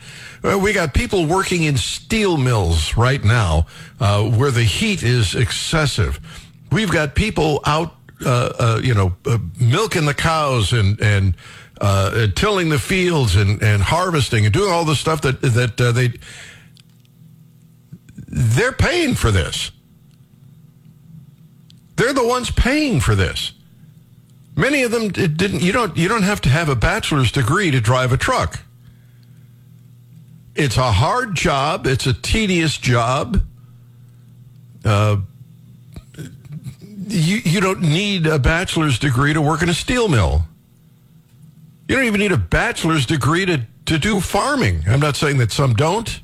uh, 0.46 0.58
we 0.58 0.72
got 0.72 0.94
people 0.94 1.26
working 1.26 1.64
in 1.64 1.76
steel 1.76 2.36
mills 2.36 2.96
right 2.96 3.24
now 3.24 3.66
uh, 4.00 4.22
where 4.22 4.50
the 4.50 4.62
heat 4.62 5.02
is 5.02 5.34
excessive. 5.34 6.20
We've 6.70 6.90
got 6.90 7.14
people 7.14 7.60
out 7.64 7.94
uh, 8.24 8.52
uh 8.58 8.80
you 8.82 8.94
know 8.94 9.14
uh, 9.26 9.38
milking 9.60 10.06
the 10.06 10.14
cows 10.14 10.72
and 10.72 11.00
and 11.00 11.36
uh, 11.80 12.28
tilling 12.34 12.70
the 12.70 12.78
fields 12.78 13.36
and, 13.36 13.62
and 13.62 13.82
harvesting 13.82 14.44
and 14.46 14.54
doing 14.54 14.72
all 14.72 14.84
the 14.84 14.96
stuff 14.96 15.20
that 15.22 15.42
that 15.42 15.76
they 15.76 16.12
they're 18.38 18.72
paying 18.72 19.14
for 19.14 19.30
this 19.30 19.70
they're 21.96 22.12
the 22.12 22.26
ones 22.26 22.50
paying 22.50 23.00
for 23.00 23.14
this 23.14 23.52
Many 24.56 24.82
of 24.84 24.90
them 24.90 25.10
didn't. 25.10 25.60
You 25.60 25.70
don't. 25.70 25.94
You 25.98 26.08
don't 26.08 26.22
have 26.22 26.40
to 26.42 26.48
have 26.48 26.70
a 26.70 26.74
bachelor's 26.74 27.30
degree 27.30 27.70
to 27.70 27.80
drive 27.80 28.10
a 28.12 28.16
truck. 28.16 28.60
It's 30.54 30.78
a 30.78 30.92
hard 30.92 31.34
job. 31.34 31.86
It's 31.86 32.06
a 32.06 32.14
tedious 32.14 32.78
job. 32.78 33.42
Uh, 34.82 35.18
you 37.06 37.36
you 37.44 37.60
don't 37.60 37.82
need 37.82 38.26
a 38.26 38.38
bachelor's 38.38 38.98
degree 38.98 39.34
to 39.34 39.42
work 39.42 39.60
in 39.60 39.68
a 39.68 39.74
steel 39.74 40.08
mill. 40.08 40.46
You 41.86 41.96
don't 41.96 42.06
even 42.06 42.20
need 42.20 42.32
a 42.32 42.38
bachelor's 42.38 43.04
degree 43.04 43.44
to, 43.44 43.60
to 43.84 43.98
do 43.98 44.20
farming. 44.20 44.84
I'm 44.88 44.98
not 44.98 45.16
saying 45.16 45.36
that 45.38 45.52
some 45.52 45.74
don't, 45.74 46.20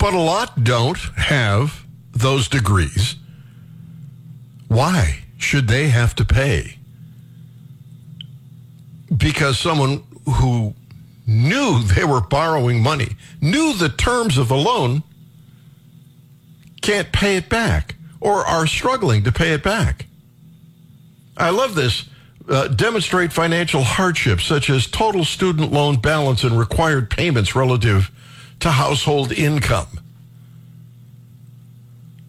but 0.00 0.14
a 0.14 0.18
lot 0.18 0.64
don't 0.64 0.98
have 1.16 1.84
those 2.12 2.48
degrees. 2.48 3.14
Why? 4.66 5.20
should 5.40 5.68
they 5.68 5.88
have 5.88 6.14
to 6.16 6.24
pay? 6.24 6.76
Because 9.16 9.58
someone 9.58 10.04
who 10.26 10.74
knew 11.26 11.82
they 11.82 12.04
were 12.04 12.20
borrowing 12.20 12.82
money, 12.82 13.16
knew 13.40 13.72
the 13.72 13.88
terms 13.88 14.38
of 14.38 14.48
the 14.48 14.56
loan, 14.56 15.02
can't 16.82 17.10
pay 17.12 17.36
it 17.36 17.48
back 17.48 17.96
or 18.20 18.46
are 18.46 18.66
struggling 18.66 19.24
to 19.24 19.32
pay 19.32 19.52
it 19.52 19.62
back. 19.62 20.06
I 21.36 21.50
love 21.50 21.74
this. 21.74 22.04
Uh, 22.48 22.68
demonstrate 22.68 23.32
financial 23.32 23.82
hardship, 23.82 24.40
such 24.40 24.70
as 24.70 24.86
total 24.86 25.24
student 25.24 25.72
loan 25.72 25.96
balance 25.96 26.42
and 26.42 26.58
required 26.58 27.08
payments 27.08 27.54
relative 27.54 28.10
to 28.60 28.70
household 28.70 29.32
income. 29.32 29.88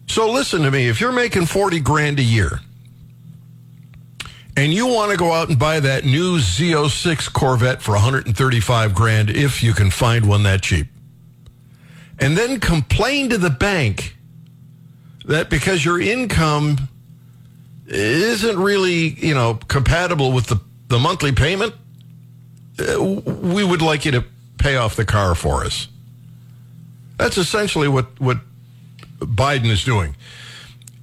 So 0.06 0.30
listen 0.30 0.62
to 0.62 0.70
me. 0.70 0.88
If 0.88 1.00
you're 1.00 1.12
making 1.12 1.46
40 1.46 1.80
grand 1.80 2.18
a 2.18 2.22
year, 2.22 2.60
and 4.56 4.72
you 4.72 4.86
want 4.86 5.10
to 5.10 5.16
go 5.16 5.32
out 5.32 5.48
and 5.48 5.58
buy 5.58 5.80
that 5.80 6.04
new 6.04 6.38
Z06 6.38 7.32
Corvette 7.32 7.80
for 7.80 7.92
135 7.92 8.94
grand 8.94 9.30
if 9.30 9.62
you 9.62 9.72
can 9.72 9.90
find 9.90 10.28
one 10.28 10.42
that 10.42 10.62
cheap. 10.62 10.88
And 12.18 12.36
then 12.36 12.60
complain 12.60 13.30
to 13.30 13.38
the 13.38 13.50
bank 13.50 14.16
that 15.24 15.48
because 15.48 15.84
your 15.84 16.00
income 16.00 16.88
isn't 17.86 18.58
really, 18.58 19.08
you 19.08 19.34
know, 19.34 19.54
compatible 19.68 20.32
with 20.32 20.46
the, 20.46 20.60
the 20.88 20.98
monthly 20.98 21.32
payment, 21.32 21.74
uh, 22.78 23.02
we 23.02 23.64
would 23.64 23.82
like 23.82 24.04
you 24.04 24.12
to 24.12 24.24
pay 24.58 24.76
off 24.76 24.96
the 24.96 25.04
car 25.04 25.34
for 25.34 25.64
us. 25.64 25.88
That's 27.22 27.38
essentially 27.38 27.86
what, 27.86 28.20
what 28.20 28.38
Biden 29.20 29.70
is 29.70 29.84
doing. 29.84 30.16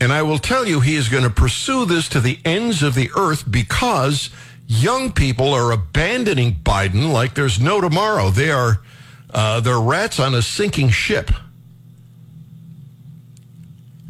And 0.01 0.11
I 0.11 0.21
will 0.21 0.37
tell 0.37 0.67
you, 0.67 0.81
he 0.81 0.97
is 0.97 1.07
going 1.07 1.23
to 1.23 1.29
pursue 1.29 1.85
this 1.85 2.09
to 2.09 2.19
the 2.19 2.37
ends 2.43 2.83
of 2.83 2.93
the 2.93 3.09
earth 3.15 3.49
because 3.49 4.29
young 4.67 5.13
people 5.13 5.53
are 5.53 5.71
abandoning 5.71 6.55
Biden 6.55 7.13
like 7.13 7.35
there's 7.35 7.61
no 7.61 7.79
tomorrow. 7.79 8.31
They 8.31 8.51
are 8.51 8.81
uh, 9.29 9.61
they're 9.61 9.79
rats 9.79 10.19
on 10.19 10.35
a 10.35 10.41
sinking 10.41 10.89
ship. 10.89 11.31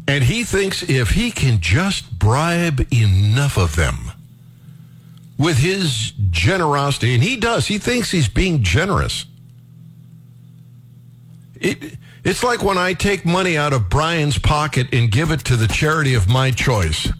And 0.08 0.24
he 0.24 0.42
thinks 0.42 0.82
if 0.82 1.10
he 1.10 1.30
can 1.30 1.60
just 1.60 2.18
bribe 2.18 2.92
enough 2.92 3.56
of 3.56 3.76
them 3.76 4.10
with 5.38 5.58
his 5.58 6.12
generosity, 6.30 7.14
and 7.14 7.22
he 7.22 7.36
does, 7.36 7.68
he 7.68 7.78
thinks 7.78 8.10
he's 8.10 8.28
being 8.28 8.64
generous. 8.64 9.26
It, 11.60 11.98
it's 12.24 12.44
like 12.44 12.62
when 12.62 12.78
I 12.78 12.92
take 12.92 13.24
money 13.24 13.56
out 13.56 13.72
of 13.72 13.88
Brian's 13.88 14.38
pocket 14.38 14.88
and 14.92 15.10
give 15.10 15.30
it 15.30 15.40
to 15.44 15.56
the 15.56 15.68
charity 15.68 16.14
of 16.14 16.28
my 16.28 16.50
choice. 16.50 17.10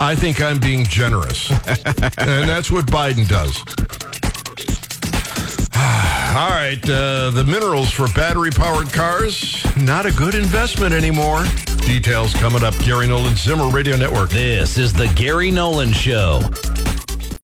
I 0.00 0.14
think 0.14 0.40
I'm 0.40 0.58
being 0.58 0.84
generous. 0.84 1.50
and 2.18 2.48
that's 2.48 2.70
what 2.70 2.86
Biden 2.86 3.28
does. 3.28 3.56
All 6.36 6.50
right, 6.50 6.82
uh, 6.84 7.30
the 7.30 7.44
minerals 7.44 7.90
for 7.90 8.08
battery 8.08 8.50
powered 8.50 8.92
cars, 8.92 9.64
not 9.76 10.06
a 10.06 10.12
good 10.12 10.34
investment 10.34 10.92
anymore. 10.92 11.44
Details 11.86 12.34
coming 12.34 12.62
up. 12.62 12.78
Gary 12.78 13.08
Nolan 13.08 13.36
Zimmer 13.36 13.68
Radio 13.68 13.96
Network. 13.96 14.30
This 14.30 14.78
is 14.78 14.92
the 14.92 15.08
Gary 15.14 15.50
Nolan 15.50 15.92
Show. 15.92 16.40